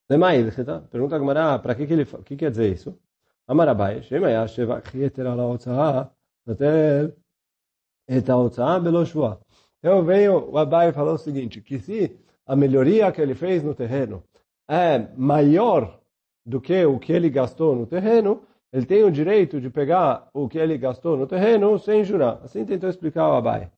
Pergunta 0.08 1.16
a 1.16 1.18
Gamara, 1.18 1.58
para 1.58 1.74
que, 1.74 1.86
que 1.86 1.92
ele 1.92 2.06
que 2.24 2.36
quer 2.36 2.50
dizer 2.50 2.72
isso? 2.72 2.98
Amarabai, 3.46 4.02
Shema 4.02 4.46
Sheva 4.48 4.82
Chieter 4.90 5.26
ala 5.26 5.46
Otzah, 5.46 6.10
Notel 6.46 7.12
et 8.08 8.28
Otzah 8.30 8.80
belo 8.80 9.04
Shua. 9.04 9.38
Então 9.78 10.02
veio, 10.02 10.50
o 10.50 10.56
Abai 10.56 10.92
falou 10.92 11.14
o 11.14 11.18
seguinte, 11.18 11.60
que 11.60 11.78
se 11.78 12.18
a 12.46 12.56
melhoria 12.56 13.12
que 13.12 13.20
ele 13.20 13.34
fez 13.34 13.62
no 13.62 13.74
terreno 13.74 14.24
é 14.66 15.08
maior 15.16 16.00
do 16.44 16.58
que 16.60 16.84
o 16.86 16.98
que 16.98 17.12
ele 17.12 17.28
gastou 17.28 17.76
no 17.76 17.86
terreno, 17.86 18.42
ele 18.72 18.86
tem 18.86 19.04
o 19.04 19.10
direito 19.10 19.60
de 19.60 19.68
pegar 19.68 20.28
o 20.32 20.48
que 20.48 20.58
ele 20.58 20.78
gastou 20.78 21.16
no 21.16 21.26
terreno 21.26 21.78
sem 21.78 22.02
jurar. 22.02 22.40
Assim 22.42 22.64
tentou 22.64 22.88
explicar 22.88 23.28
o 23.28 23.32
Abai. 23.36 23.70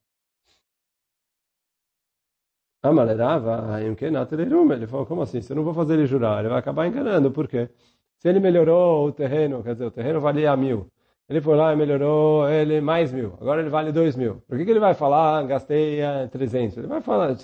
Amalerava, 2.82 3.78
ele 3.82 4.86
falou, 4.86 5.04
como 5.04 5.22
assim? 5.22 5.42
Se 5.42 5.52
eu 5.52 5.56
não 5.56 5.62
vou 5.62 5.74
fazer 5.74 5.94
ele 5.94 6.06
jurar, 6.06 6.40
ele 6.40 6.48
vai 6.48 6.58
acabar 6.58 6.86
enganando. 6.86 7.30
Por 7.30 7.46
quê? 7.46 7.68
Se 8.16 8.28
ele 8.28 8.40
melhorou 8.40 9.06
o 9.06 9.12
terreno, 9.12 9.62
quer 9.62 9.72
dizer, 9.72 9.86
o 9.86 9.90
terreno 9.90 10.20
valia 10.20 10.56
mil. 10.56 10.86
Ele 11.28 11.40
foi 11.40 11.56
lá 11.56 11.72
e 11.72 11.76
melhorou 11.76 12.48
ele 12.48 12.80
mais 12.80 13.12
mil. 13.12 13.34
Agora 13.40 13.60
ele 13.60 13.70
vale 13.70 13.92
dois 13.92 14.16
mil. 14.16 14.42
Por 14.48 14.58
que, 14.58 14.64
que 14.64 14.70
ele 14.70 14.80
vai 14.80 14.94
falar, 14.94 15.38
ah, 15.38 15.42
gastei 15.42 16.00
uh, 16.02 16.28
300? 16.28 16.78
Ele 16.78 16.86
vai 16.86 17.00
falar, 17.00 17.34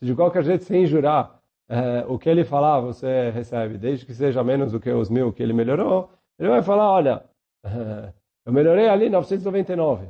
de 0.00 0.14
qualquer 0.14 0.44
jeito, 0.44 0.64
sem 0.64 0.86
jurar, 0.86 1.40
uh, 1.68 2.12
o 2.12 2.18
que 2.18 2.28
ele 2.28 2.44
falar 2.44 2.80
você 2.80 3.30
recebe, 3.30 3.78
desde 3.78 4.06
que 4.06 4.14
seja 4.14 4.42
menos 4.42 4.72
do 4.72 4.80
que 4.80 4.90
os 4.90 5.10
mil 5.10 5.32
que 5.32 5.42
ele 5.42 5.52
melhorou, 5.52 6.10
ele 6.38 6.48
vai 6.48 6.62
falar, 6.62 6.90
olha, 6.90 7.24
uh, 7.66 8.12
eu 8.46 8.52
melhorei 8.52 8.88
ali 8.88 9.10
999. 9.10 10.06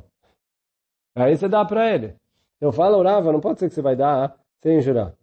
Aí 1.15 1.35
você 1.35 1.49
dá 1.49 1.65
para 1.65 1.93
ele. 1.93 2.15
Então 2.57 2.71
fala, 2.71 2.97
orava, 2.97 3.33
não 3.33 3.41
pode 3.41 3.59
ser 3.59 3.67
que 3.67 3.75
você 3.75 3.81
vai 3.81 3.95
dar 3.95 4.39
sem 4.61 4.81
jurar. 4.81 5.15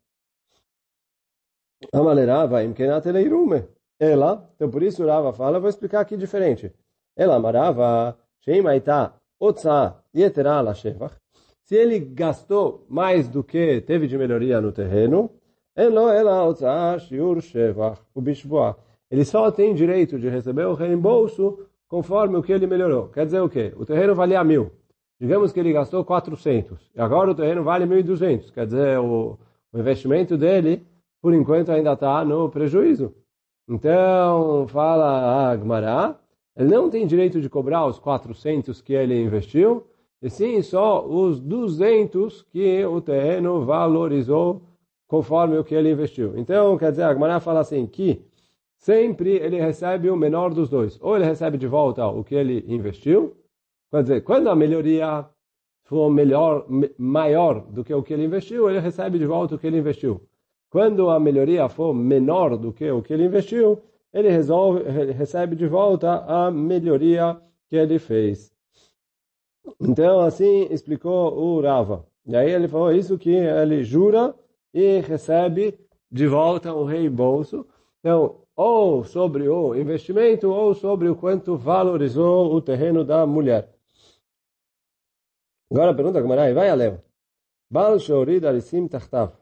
Amalerava, 1.92 2.62
imkenat 2.64 3.06
eleirume. 3.06 3.64
Ela, 3.98 4.50
então 4.54 4.70
por 4.70 4.82
isso 4.82 5.06
Rava 5.06 5.32
fala, 5.32 5.58
vou 5.58 5.70
explicar 5.70 6.00
aqui 6.00 6.16
diferente. 6.16 6.72
Ela 7.16 7.38
marava, 7.38 8.18
Sheimaita, 8.40 9.14
Otsa, 9.40 9.96
Yeterá, 10.14 10.60
Lashevach. 10.60 11.16
Se 11.62 11.74
ele 11.74 11.98
gastou 11.98 12.86
mais 12.88 13.28
do 13.28 13.42
que 13.42 13.80
teve 13.80 14.06
de 14.06 14.16
melhoria 14.16 14.60
no 14.60 14.70
terreno, 14.70 15.30
Shevach. 17.40 18.00
Ele 19.10 19.24
só 19.24 19.50
tem 19.50 19.74
direito 19.74 20.18
de 20.18 20.28
receber 20.28 20.66
o 20.66 20.74
reembolso 20.74 21.66
conforme 21.88 22.36
o 22.36 22.42
que 22.42 22.52
ele 22.52 22.66
melhorou. 22.66 23.08
Quer 23.08 23.26
dizer 23.26 23.40
o 23.40 23.48
quê? 23.48 23.72
O 23.76 23.84
terreno 23.84 24.14
valia 24.14 24.42
mil. 24.42 24.72
Digamos 25.18 25.52
que 25.52 25.60
ele 25.60 25.72
gastou 25.72 26.04
400. 26.04 26.90
E 26.94 27.00
agora 27.00 27.30
o 27.30 27.34
terreno 27.34 27.62
vale 27.64 27.86
1.200. 27.86 28.52
Quer 28.52 28.66
dizer, 28.66 28.98
o, 28.98 29.38
o 29.72 29.78
investimento 29.78 30.36
dele, 30.36 30.86
por 31.22 31.32
enquanto, 31.32 31.72
ainda 31.72 31.94
está 31.94 32.24
no 32.24 32.50
prejuízo. 32.50 33.14
Então, 33.68 34.66
fala 34.68 35.50
a 35.50 35.56
Gmará, 35.56 36.18
ele 36.56 36.70
não 36.70 36.88
tem 36.88 37.06
direito 37.06 37.40
de 37.40 37.48
cobrar 37.48 37.86
os 37.86 37.98
400 37.98 38.80
que 38.80 38.92
ele 38.92 39.20
investiu, 39.20 39.86
e 40.22 40.30
sim 40.30 40.62
só 40.62 41.06
os 41.06 41.40
200 41.40 42.42
que 42.42 42.84
o 42.84 43.00
terreno 43.00 43.64
valorizou 43.64 44.62
conforme 45.08 45.58
o 45.58 45.64
que 45.64 45.74
ele 45.74 45.90
investiu. 45.90 46.38
Então, 46.38 46.76
quer 46.78 46.90
dizer, 46.90 47.04
a 47.04 47.12
Gmará 47.12 47.40
fala 47.40 47.60
assim, 47.60 47.86
que 47.86 48.24
sempre 48.78 49.30
ele 49.30 49.60
recebe 49.60 50.10
o 50.10 50.16
menor 50.16 50.52
dos 50.52 50.68
dois. 50.68 50.98
Ou 51.02 51.16
ele 51.16 51.24
recebe 51.24 51.58
de 51.58 51.66
volta 51.66 52.06
o 52.06 52.22
que 52.22 52.34
ele 52.34 52.64
investiu, 52.68 53.34
Quer 53.90 54.02
dizer, 54.02 54.20
quando 54.22 54.50
a 54.50 54.56
melhoria 54.56 55.26
for 55.84 56.10
melhor, 56.10 56.66
maior 56.98 57.60
do 57.60 57.84
que 57.84 57.94
o 57.94 58.02
que 58.02 58.12
ele 58.12 58.24
investiu, 58.24 58.68
ele 58.68 58.80
recebe 58.80 59.18
de 59.18 59.26
volta 59.26 59.54
o 59.54 59.58
que 59.58 59.66
ele 59.66 59.78
investiu. 59.78 60.20
Quando 60.68 61.08
a 61.08 61.20
melhoria 61.20 61.68
for 61.68 61.94
menor 61.94 62.56
do 62.56 62.72
que 62.72 62.90
o 62.90 63.00
que 63.00 63.12
ele 63.12 63.24
investiu, 63.24 63.80
ele, 64.12 64.28
resolve, 64.28 64.80
ele 64.80 65.12
recebe 65.12 65.54
de 65.54 65.66
volta 65.66 66.24
a 66.26 66.50
melhoria 66.50 67.40
que 67.68 67.76
ele 67.76 67.98
fez. 67.98 68.52
Então, 69.80 70.20
assim 70.20 70.66
explicou 70.70 71.36
o 71.36 71.60
Rava. 71.60 72.04
E 72.26 72.34
aí 72.34 72.50
ele 72.50 72.66
falou 72.66 72.92
isso 72.92 73.18
que 73.18 73.30
ele 73.30 73.84
jura 73.84 74.34
e 74.74 75.00
recebe 75.00 75.78
de 76.10 76.26
volta 76.26 76.72
o 76.72 76.84
reembolso. 76.84 77.66
Então, 78.00 78.40
ou 78.56 79.04
sobre 79.04 79.48
o 79.48 79.74
investimento, 79.74 80.50
ou 80.50 80.74
sobre 80.74 81.08
o 81.08 81.14
quanto 81.14 81.56
valorizou 81.56 82.52
o 82.54 82.60
terreno 82.60 83.04
da 83.04 83.26
mulher. 83.26 83.75
Agora 85.70 85.94
pergunta 85.94 86.20
como 86.22 86.34
é, 86.34 86.54
vai 86.54 86.68
Aleu. 86.68 87.02
Bal 87.70 87.98
shorid 87.98 88.46
alisim 88.46 88.86
tachtav. 88.88 89.32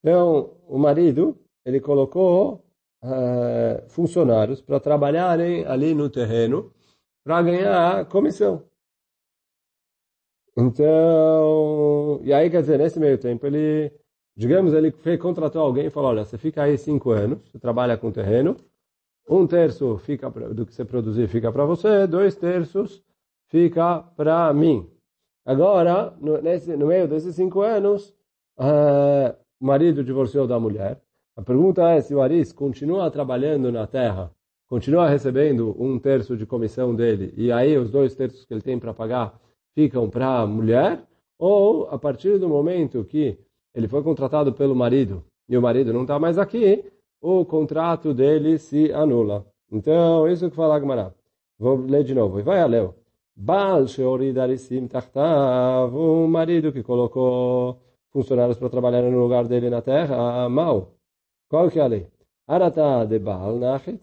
Então, 0.00 0.56
o 0.68 0.78
marido, 0.78 1.36
ele 1.64 1.80
colocou 1.80 2.64
uh, 3.02 3.88
funcionários 3.88 4.60
para 4.62 4.78
trabalharem 4.78 5.64
ali 5.66 5.94
no 5.94 6.08
terreno 6.08 6.72
para 7.24 7.42
ganhar 7.42 8.06
comissão. 8.06 8.64
Então, 10.56 12.20
e 12.24 12.32
aí 12.32 12.50
quer 12.50 12.62
dizer, 12.62 12.78
nesse 12.78 12.98
meio 12.98 13.18
tempo, 13.18 13.46
ele, 13.46 13.92
digamos, 14.36 14.72
ele 14.72 14.92
contratou 15.18 15.62
alguém 15.62 15.86
e 15.86 15.90
falou, 15.90 16.10
olha, 16.10 16.24
você 16.24 16.36
fica 16.36 16.62
aí 16.62 16.76
cinco 16.76 17.10
anos, 17.10 17.40
você 17.48 17.58
trabalha 17.58 17.96
com 17.96 18.10
terreno, 18.10 18.56
um 19.28 19.46
terço 19.46 19.98
fica 19.98 20.30
pra, 20.30 20.48
do 20.48 20.66
que 20.66 20.74
você 20.74 20.84
produzir 20.84 21.28
fica 21.28 21.52
para 21.52 21.64
você, 21.64 22.06
dois 22.06 22.34
terços 22.34 23.04
fica 23.48 24.00
para 24.16 24.52
mim. 24.52 24.90
Agora, 25.48 26.12
no, 26.20 26.42
nesse, 26.42 26.76
no 26.76 26.88
meio 26.88 27.08
desses 27.08 27.34
cinco 27.34 27.62
anos, 27.62 28.14
uh, 28.58 29.34
o 29.58 29.64
marido 29.64 30.04
divorciou 30.04 30.46
da 30.46 30.60
mulher. 30.60 31.00
A 31.34 31.40
pergunta 31.40 31.88
é 31.88 32.02
se 32.02 32.14
o 32.14 32.20
Aris 32.20 32.52
continua 32.52 33.10
trabalhando 33.10 33.72
na 33.72 33.86
terra, 33.86 34.30
continua 34.66 35.08
recebendo 35.08 35.74
um 35.82 35.98
terço 35.98 36.36
de 36.36 36.44
comissão 36.44 36.94
dele, 36.94 37.32
e 37.34 37.50
aí 37.50 37.78
os 37.78 37.90
dois 37.90 38.14
terços 38.14 38.44
que 38.44 38.52
ele 38.52 38.60
tem 38.60 38.78
para 38.78 38.92
pagar 38.92 39.40
ficam 39.74 40.10
para 40.10 40.40
a 40.40 40.46
mulher, 40.46 41.02
ou 41.38 41.88
a 41.88 41.98
partir 41.98 42.38
do 42.38 42.46
momento 42.46 43.02
que 43.02 43.38
ele 43.74 43.88
foi 43.88 44.02
contratado 44.02 44.52
pelo 44.52 44.76
marido 44.76 45.24
e 45.48 45.56
o 45.56 45.62
marido 45.62 45.94
não 45.94 46.02
está 46.02 46.18
mais 46.18 46.36
aqui, 46.36 46.84
o 47.22 47.42
contrato 47.46 48.12
dele 48.12 48.58
se 48.58 48.92
anula. 48.92 49.46
Então, 49.72 50.28
isso 50.28 50.50
que 50.50 50.56
fala 50.56 50.74
a 50.74 50.80
Gemara. 50.80 51.14
Vou 51.58 51.76
ler 51.86 52.04
de 52.04 52.14
novo. 52.14 52.38
E 52.38 52.42
vai 52.42 52.60
a 52.60 52.66
Leo. 52.66 52.97
Baal 53.40 53.86
Sheoridarissim 53.86 54.88
Tachtav, 54.88 55.94
o 55.94 56.26
marido 56.26 56.72
que 56.72 56.82
colocou 56.82 57.78
funcionários 58.10 58.58
para 58.58 58.68
trabalhar 58.68 59.02
no 59.02 59.16
lugar 59.16 59.46
dele 59.46 59.70
na 59.70 59.80
terra, 59.80 60.48
mal. 60.48 60.94
Qual 61.48 61.70
que 61.70 61.78
é 61.78 61.82
a 61.82 61.86
lei? 61.86 62.08
Arata 62.48 63.06
de 63.06 63.16
Baal 63.20 63.56
Nachit, 63.56 64.00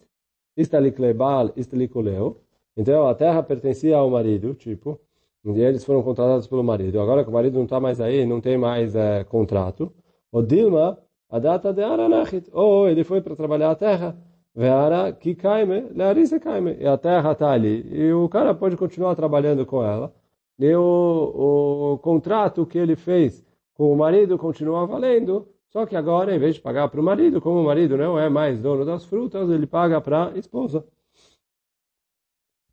Istalikle 0.56 1.12
Baal, 1.12 1.52
Istalikuleu. 1.54 2.40
Então 2.74 3.06
a 3.06 3.14
terra 3.14 3.42
pertencia 3.42 3.98
ao 3.98 4.08
marido, 4.08 4.54
tipo, 4.54 4.98
e 5.44 5.60
eles 5.60 5.84
foram 5.84 6.02
contratados 6.02 6.46
pelo 6.46 6.64
marido. 6.64 6.98
Agora 6.98 7.22
que 7.22 7.28
o 7.28 7.32
marido 7.34 7.58
não 7.58 7.64
está 7.64 7.78
mais 7.78 8.00
aí, 8.00 8.24
não 8.24 8.40
tem 8.40 8.56
mais 8.56 8.96
é, 8.96 9.22
contrato. 9.24 9.92
O 10.32 10.40
Dilma, 10.40 10.98
a 11.28 11.38
data 11.38 11.74
de 11.74 11.82
Aranachit. 11.82 12.48
Ou 12.54 12.88
ele 12.88 13.04
foi 13.04 13.20
para 13.20 13.36
trabalhar 13.36 13.70
a 13.70 13.76
terra. 13.76 14.16
Veara 14.56 15.12
que 15.12 15.34
caime, 15.34 15.82
larissa 15.94 16.40
caime. 16.40 16.76
E 16.80 16.86
a 16.86 16.96
terra 16.96 17.32
está 17.32 17.50
ali. 17.52 17.86
E 17.94 18.10
o 18.12 18.26
cara 18.28 18.54
pode 18.54 18.74
continuar 18.76 19.14
trabalhando 19.14 19.66
com 19.66 19.84
ela. 19.84 20.14
E 20.58 20.74
o, 20.74 21.92
o 21.92 21.98
contrato 21.98 22.64
que 22.64 22.78
ele 22.78 22.96
fez 22.96 23.44
com 23.74 23.92
o 23.92 23.96
marido 23.96 24.38
continua 24.38 24.86
valendo. 24.86 25.46
Só 25.68 25.84
que 25.84 25.94
agora, 25.94 26.34
em 26.34 26.38
vez 26.38 26.54
de 26.54 26.62
pagar 26.62 26.88
para 26.88 26.98
o 26.98 27.04
marido, 27.04 27.38
como 27.38 27.60
o 27.60 27.64
marido 27.64 27.98
não 27.98 28.18
é 28.18 28.30
mais 28.30 28.58
dono 28.58 28.82
das 28.86 29.04
frutas, 29.04 29.50
ele 29.50 29.66
paga 29.66 30.00
para 30.00 30.28
a 30.30 30.38
esposa. 30.38 30.86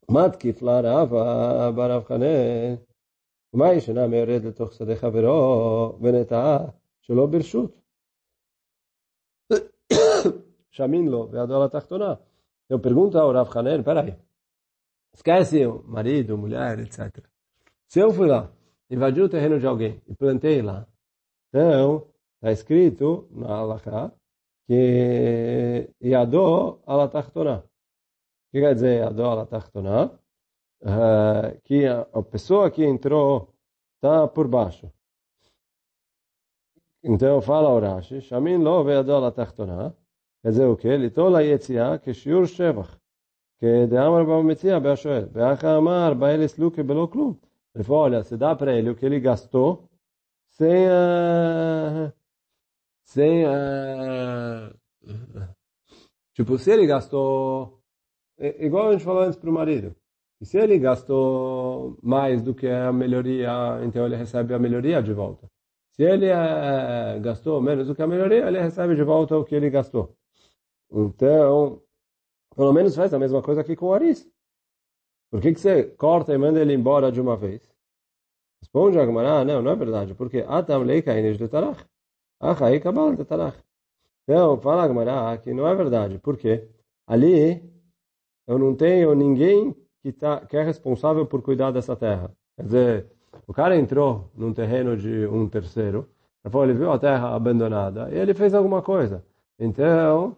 Matki 0.09 0.53
flarava 0.53 1.69
baravchané. 1.73 2.79
Mas, 3.51 3.87
na 3.89 4.07
maioria 4.07 4.39
de 4.39 4.53
torcedor, 4.53 4.97
haveró, 5.03 5.97
veneta, 5.99 6.73
shalom 7.01 7.27
birshut. 7.27 7.82
Shaminlo, 10.73 11.27
Veadola 11.27 11.69
Tachtona. 11.69 12.19
Eu 12.67 12.79
pergunto 12.79 13.17
ao 13.17 13.31
Rav 13.31 13.49
Haner, 13.55 13.83
peraí, 13.83 14.15
esquece 15.13 15.65
o 15.65 15.83
marido, 15.83 16.37
mulher, 16.37 16.79
etc. 16.79 17.23
Se 17.87 17.99
eu 17.99 18.11
fui 18.11 18.27
lá, 18.27 18.51
invadi 18.89 19.21
o 19.21 19.29
terreno 19.29 19.59
de 19.59 19.67
alguém 19.67 20.01
e 20.07 20.15
plantei 20.15 20.61
lá, 20.61 20.87
então, 21.49 22.07
está 22.35 22.51
escrito 22.51 23.27
na 23.31 23.57
Alaká 23.57 24.11
que 24.67 25.89
Yadó 26.01 26.81
ala 26.87 27.07
Tachtona. 27.07 27.57
O 27.59 28.51
que 28.51 28.59
quer 28.59 28.73
dizer 28.73 29.01
Yadó 29.01 29.31
ala 29.31 29.45
Tachtona? 29.45 30.19
Uh, 30.81 31.61
que 31.63 31.85
a, 31.85 32.01
a 32.01 32.23
pessoa 32.23 32.71
que 32.71 32.83
entrou 32.83 33.53
está 33.95 34.27
por 34.27 34.47
baixo. 34.47 34.91
Então 37.03 37.41
fala 37.41 37.69
o 37.69 37.79
Rashi, 37.79 38.19
Shamin 38.21 38.57
lo 38.57 38.83
ve'adó 38.83 39.17
ala 39.17 39.31
De 43.61 43.97
Amar 43.97 44.25
Bametzia 44.25 44.77
Beashoel. 44.79 45.27
Beacha 45.29 45.69
Amar 45.77 46.15
Baeles 46.15 46.57
Luke 46.57 46.83
Belo 46.83 47.07
Klum. 47.07 47.37
Ele 47.73 47.83
falou, 47.83 48.03
olha, 48.03 48.23
se 48.23 48.35
dá 48.35 48.53
para 48.53 48.77
ele 48.77 48.89
o 48.89 48.95
que 48.95 49.05
ele 49.05 49.21
gastou 49.21 49.89
sem 50.49 50.85
a... 50.87 52.13
sem 53.05 53.45
a... 53.45 54.73
Tipo, 56.33 56.57
se 56.57 56.71
ele 56.71 56.85
gastou... 56.85 57.79
Igual 58.37 58.89
a 58.89 58.91
gente 58.91 59.03
falou 59.05 59.23
antes 59.23 59.39
para 59.39 59.49
o 59.49 59.53
marido. 59.53 59.95
Se 60.41 60.57
ele 60.57 60.77
gastou 60.77 61.97
mais 62.03 62.41
do 62.43 62.53
que 62.53 62.67
a 62.67 62.91
melhoria, 62.91 63.49
então 63.85 64.05
ele 64.05 64.17
recebe 64.17 64.53
a 64.53 64.59
melhoria 64.59 65.01
de 65.01 65.13
volta. 65.13 65.47
Se 65.91 66.03
ele 66.03 66.25
é, 66.25 67.19
gastou 67.21 67.61
menos 67.61 67.87
do 67.87 67.95
que 67.95 68.01
a 68.01 68.07
melhoria, 68.07 68.47
ele 68.47 68.59
recebe 68.59 68.93
de 68.95 69.03
volta 69.03 69.37
o 69.37 69.45
que 69.45 69.55
ele 69.55 69.69
gastou. 69.69 70.13
Então, 70.93 71.81
pelo 72.55 72.71
menos 72.71 72.95
faz 72.95 73.13
a 73.13 73.19
mesma 73.19 73.41
coisa 73.41 73.61
aqui 73.61 73.75
com 73.75 73.87
o 73.87 73.93
Aris. 73.93 74.29
Por 75.31 75.41
que, 75.41 75.53
que 75.53 75.59
você 75.59 75.83
corta 75.83 76.33
e 76.33 76.37
manda 76.37 76.61
ele 76.61 76.73
embora 76.73 77.11
de 77.11 77.19
uma 77.19 77.35
vez? 77.35 77.61
Responde 78.61 78.99
a 78.99 79.05
Gemara, 79.05 79.43
não, 79.43 79.61
não 79.61 79.71
é 79.71 79.75
verdade. 79.75 80.13
Porque 80.13 80.45
Atam 80.47 80.83
leika 80.83 81.17
inish 81.17 81.37
de 81.37 81.47
tarach. 81.47 81.83
Achai 82.39 82.79
kabal 82.79 83.15
de 83.15 83.25
tarach. 83.25 83.57
Então, 84.23 84.59
fala 84.61 84.83
a 84.83 84.87
Gemara 84.87 85.37
que 85.39 85.53
não 85.53 85.67
é 85.67 85.73
verdade. 85.73 86.19
Por 86.19 86.37
quê? 86.37 86.69
Ali, 87.07 87.61
eu 88.47 88.59
não 88.59 88.75
tenho 88.75 89.15
ninguém 89.15 89.75
que, 90.03 90.11
tá, 90.11 90.45
que 90.45 90.55
é 90.55 90.63
responsável 90.63 91.25
por 91.25 91.41
cuidar 91.41 91.71
dessa 91.71 91.95
terra. 91.95 92.31
Quer 92.55 92.63
dizer, 92.63 93.11
o 93.47 93.53
cara 93.53 93.75
entrou 93.75 94.29
num 94.35 94.53
terreno 94.53 94.95
de 94.95 95.25
um 95.27 95.49
terceiro, 95.49 96.07
ele 96.45 96.73
viu 96.73 96.91
a 96.91 96.99
terra 96.99 97.33
abandonada 97.33 98.09
e 98.11 98.17
ele 98.17 98.33
fez 98.33 98.53
alguma 98.53 98.81
coisa. 98.81 99.25
Então, 99.57 100.37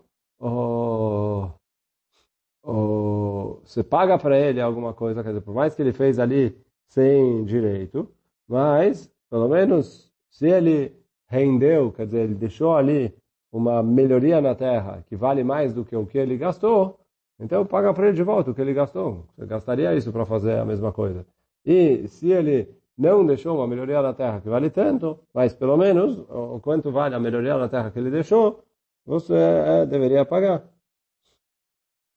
você 3.63 3.83
paga 3.83 4.17
para 4.17 4.37
ele 4.39 4.61
alguma 4.61 4.93
coisa, 4.93 5.23
quer 5.23 5.29
dizer, 5.29 5.41
por 5.41 5.53
mais 5.53 5.75
que 5.75 5.81
ele 5.81 5.93
fez 5.93 6.19
ali 6.19 6.55
sem 6.87 7.43
direito, 7.45 8.07
mas, 8.47 9.11
pelo 9.29 9.47
menos, 9.49 10.11
se 10.29 10.47
ele 10.47 10.95
rendeu, 11.27 11.91
quer 11.91 12.05
dizer, 12.05 12.21
ele 12.21 12.35
deixou 12.35 12.75
ali 12.75 13.13
uma 13.51 13.81
melhoria 13.81 14.39
na 14.39 14.53
terra 14.53 15.03
que 15.07 15.15
vale 15.15 15.43
mais 15.43 15.73
do 15.73 15.83
que 15.83 15.95
o 15.95 16.05
que 16.05 16.17
ele 16.17 16.37
gastou, 16.37 16.99
então 17.39 17.65
paga 17.65 17.93
para 17.93 18.07
ele 18.07 18.15
de 18.15 18.23
volta 18.23 18.51
o 18.51 18.53
que 18.53 18.61
ele 18.61 18.73
gastou. 18.73 19.25
Você 19.35 19.45
gastaria 19.45 19.93
isso 19.95 20.11
para 20.11 20.25
fazer 20.25 20.59
a 20.59 20.65
mesma 20.65 20.91
coisa. 20.91 21.25
E 21.65 22.07
se 22.07 22.31
ele 22.31 22.69
não 22.97 23.25
deixou 23.25 23.57
uma 23.57 23.67
melhoria 23.67 24.01
na 24.01 24.13
terra 24.13 24.39
que 24.39 24.47
vale 24.47 24.69
tanto, 24.69 25.19
mas 25.33 25.53
pelo 25.53 25.75
menos 25.75 26.17
o 26.29 26.59
quanto 26.61 26.91
vale 26.91 27.15
a 27.15 27.19
melhoria 27.19 27.57
na 27.57 27.67
terra 27.67 27.91
que 27.91 27.99
ele 27.99 28.09
deixou, 28.09 28.63
você 29.05 29.33
é, 29.33 29.85
deveria 29.85 30.25
pagar. 30.25 30.63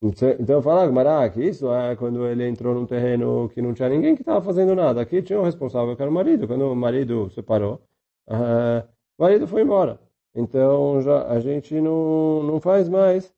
Então 0.03 0.63
fala 0.63 0.87
Gmará 0.87 1.29
que 1.29 1.43
isso 1.43 1.73
é 1.73 1.97
quando 1.97 2.25
ele 2.27 2.47
entrou 2.49 2.73
num 2.75 2.87
terreno 2.87 3.49
que 3.49 3.61
não 3.61 3.75
tinha 3.75 3.89
ninguém 3.89 4.15
que 4.15 4.23
estava 4.23 4.41
fazendo 4.41 4.75
nada. 4.75 5.01
Aqui 5.01 5.21
tinha 5.23 5.41
um 5.41 5.45
responsável 5.45 5.97
que 5.97 6.03
era 6.03 6.11
o 6.11 6.15
marido. 6.15 6.47
Quando 6.47 6.71
o 6.71 6.77
marido 6.77 7.29
separou, 7.31 7.83
uh, 8.29 8.87
o 9.19 9.23
marido 9.23 9.47
foi 9.49 9.63
embora. 9.63 10.01
Então 10.35 11.03
já 11.03 11.27
a 11.29 11.41
gente 11.41 11.81
não, 11.81 12.43
não 12.45 12.61
faz 12.61 12.89
mais. 12.89 13.35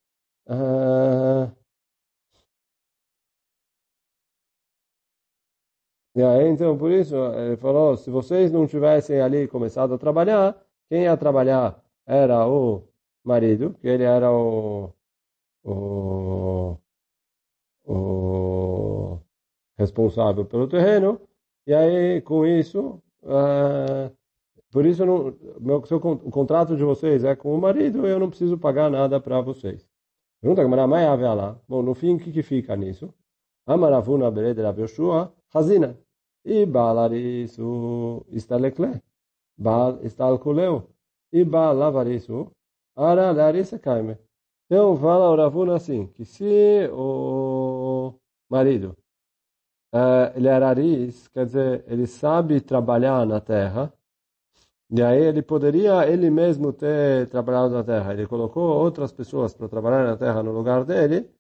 Uh, 0.47 1.51
E 6.15 6.23
aí, 6.23 6.49
então, 6.49 6.77
por 6.77 6.91
isso, 6.91 7.15
ele 7.35 7.57
falou, 7.57 7.97
se 7.97 8.11
vocês 8.11 8.51
não 8.51 8.67
tivessem 8.67 9.21
ali 9.21 9.47
começado 9.47 9.95
a 9.95 9.99
trabalhar, 9.99 10.61
quem 10.89 11.03
ia 11.05 11.17
trabalhar 11.17 11.81
era 12.05 12.47
o 12.49 12.83
marido, 13.25 13.75
que 13.81 13.89
ele 13.89 14.05
era 14.05 14.33
o, 14.33 14.93
o, 15.65 16.77
o 17.85 19.19
responsável 19.79 20.45
pelo 20.45 20.69
terreno, 20.69 21.21
e 21.67 21.75
aí, 21.75 22.21
com 22.23 22.47
isso, 22.47 23.03
uh, 23.23 24.15
por 24.73 24.87
isso, 24.87 25.05
não, 25.05 25.37
meu, 25.61 25.85
seu, 25.87 25.99
o 25.99 26.31
contrato 26.31 26.77
de 26.77 26.85
vocês 26.85 27.25
é 27.25 27.35
com 27.35 27.55
o 27.55 27.61
marido, 27.61 28.07
eu 28.07 28.19
não 28.19 28.29
preciso 28.29 28.57
pagar 28.59 28.91
nada 28.91 29.21
para 29.21 29.41
vocês. 29.41 29.89
Pergunta 30.41 30.63
que 30.67 30.75
haver 30.75 31.35
lá. 31.35 31.61
Bom, 31.69 31.83
no 31.83 31.95
fim, 31.95 32.15
o 32.15 32.19
que, 32.19 32.33
que 32.33 32.43
fica 32.43 32.75
nisso? 32.77 33.13
Amaravuna 33.67 34.31
Bereder 34.31 34.75
Yoshua, 34.79 35.33
Hazina. 35.53 35.99
E 36.45 36.65
Balarisu 36.65 38.25
Istalekle. 38.31 39.03
Bal 39.59 40.03
Istalkuleu. 40.03 40.89
E 41.33 41.45
Balavarisu. 41.45 42.51
Ara 43.01 43.33
Larissa 43.33 43.79
Kaime. 43.79 44.19
Então 44.67 44.97
fala 44.97 45.31
o 45.31 45.37
Ravuna 45.37 45.77
assim, 45.77 46.07
que 46.09 46.25
se 46.25 46.89
o 46.93 48.15
marido 48.49 48.97
uh, 49.95 50.37
ele 50.37 50.49
era 50.49 50.69
aris, 50.69 51.27
quer 51.29 51.47
dizer, 51.47 51.85
ele 51.89 52.07
sabe 52.07 52.61
trabalhar 52.61 53.27
na 53.27 53.41
terra, 53.41 53.93
e 54.91 55.03
aí 55.03 55.23
ele 55.23 55.41
poderia 55.43 56.07
ele 56.07 56.31
mesmo 56.31 56.73
ter 56.73 57.29
trabalhado 57.29 57.75
na 57.75 57.83
terra. 57.83 58.13
Ele 58.13 58.27
colocou 58.27 58.63
outras 58.63 59.13
pessoas 59.13 59.55
para 59.55 59.69
trabalhar 59.69 60.05
na 60.05 60.17
terra 60.17 60.43
no 60.43 60.53
lugar 60.53 60.85
dele, 60.85 61.31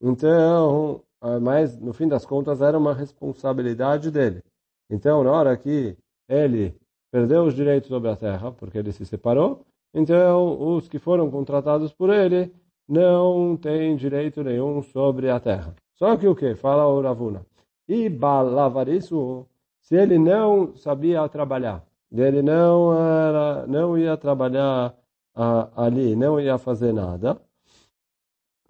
então 0.00 1.04
ah, 1.20 1.38
mas 1.38 1.78
no 1.78 1.92
fim 1.92 2.08
das 2.08 2.26
contas 2.26 2.60
era 2.60 2.76
uma 2.76 2.94
responsabilidade 2.94 4.10
dele. 4.10 4.42
Então, 4.90 5.22
na 5.22 5.30
hora 5.30 5.56
que 5.56 5.96
ele 6.28 6.74
perdeu 7.12 7.44
os 7.44 7.54
direitos 7.54 7.88
sobre 7.88 8.10
a 8.10 8.16
terra, 8.16 8.50
porque 8.50 8.78
ele 8.78 8.92
se 8.92 9.04
separou, 9.06 9.64
então 9.94 10.76
os 10.76 10.88
que 10.88 10.98
foram 10.98 11.30
contratados 11.30 11.92
por 11.92 12.10
ele 12.10 12.52
não 12.88 13.56
têm 13.56 13.96
direito 13.96 14.42
nenhum 14.42 14.82
sobre 14.82 15.30
a 15.30 15.38
terra. 15.40 15.74
Só 15.94 16.16
que 16.16 16.26
o 16.26 16.34
que? 16.34 16.54
Fala 16.54 16.86
o 16.86 17.00
Ravuna. 17.00 17.46
E 17.88 18.08
balavarisu, 18.08 19.46
se 19.80 19.96
ele 19.96 20.18
não 20.18 20.74
sabia 20.76 21.28
trabalhar, 21.28 21.84
ele 22.10 22.42
não, 22.42 22.92
era, 22.92 23.66
não 23.66 23.96
ia 23.98 24.16
trabalhar 24.16 24.94
ah, 25.34 25.68
ali, 25.76 26.14
não 26.16 26.40
ia 26.40 26.58
fazer 26.58 26.92
nada, 26.92 27.40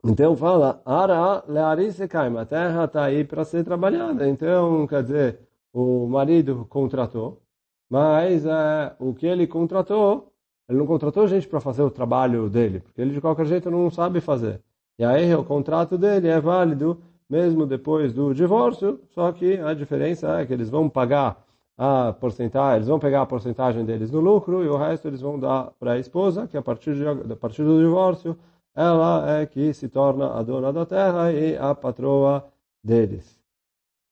então 0.04 0.36
fala, 0.36 0.82
ara 0.84 1.44
learise 1.46 2.08
caima, 2.08 2.40
a 2.42 2.46
terra 2.46 2.84
está 2.84 3.04
aí 3.04 3.24
para 3.24 3.44
ser 3.44 3.64
trabalhada. 3.64 4.28
Então, 4.28 4.84
quer 4.86 5.02
dizer, 5.02 5.48
o 5.72 6.06
marido 6.08 6.66
contratou, 6.68 7.40
mas 7.88 8.44
é, 8.44 8.96
o 8.98 9.14
que 9.14 9.26
ele 9.26 9.46
contratou, 9.46 10.31
ele 10.72 10.78
não 10.78 10.86
contratou 10.86 11.28
gente 11.28 11.46
para 11.46 11.60
fazer 11.60 11.82
o 11.82 11.90
trabalho 11.90 12.48
dele, 12.48 12.80
porque 12.80 13.00
ele 13.00 13.12
de 13.12 13.20
qualquer 13.20 13.46
jeito 13.46 13.70
não 13.70 13.90
sabe 13.90 14.20
fazer. 14.20 14.60
E 14.98 15.04
aí 15.04 15.34
o 15.34 15.44
contrato 15.44 15.98
dele 15.98 16.28
é 16.28 16.40
válido 16.40 16.98
mesmo 17.28 17.66
depois 17.66 18.12
do 18.12 18.34
divórcio, 18.34 19.00
só 19.10 19.30
que 19.32 19.58
a 19.58 19.74
diferença 19.74 20.40
é 20.40 20.46
que 20.46 20.52
eles 20.52 20.70
vão 20.70 20.88
pagar 20.88 21.44
a 21.76 22.12
porcentagem, 22.12 22.76
eles 22.76 22.88
vão 22.88 22.98
pegar 22.98 23.22
a 23.22 23.26
porcentagem 23.26 23.84
deles 23.84 24.10
no 24.10 24.20
lucro 24.20 24.62
e 24.64 24.68
o 24.68 24.76
resto 24.76 25.08
eles 25.08 25.20
vão 25.20 25.38
dar 25.38 25.72
para 25.78 25.92
a 25.92 25.98
esposa, 25.98 26.46
que 26.46 26.56
a 26.56 26.62
partir, 26.62 26.94
de, 26.94 27.06
a 27.06 27.36
partir 27.36 27.64
do 27.64 27.78
divórcio 27.78 28.36
ela 28.74 29.38
é 29.40 29.46
que 29.46 29.72
se 29.74 29.88
torna 29.88 30.38
a 30.38 30.42
dona 30.42 30.72
da 30.72 30.86
terra 30.86 31.32
e 31.32 31.56
a 31.56 31.74
patroa 31.74 32.46
deles. 32.82 33.38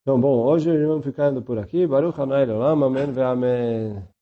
Então, 0.02 0.20
bom, 0.20 0.44
hoje 0.44 0.70
vamos 0.86 1.04
ficando 1.04 1.42
por 1.42 1.58
aqui. 1.58 1.86
Baruch 1.86 2.18
Hanai 2.20 2.48
Olam, 2.50 2.84
Amém 2.84 3.12
ve 3.12 3.22
Amém. 3.22 4.19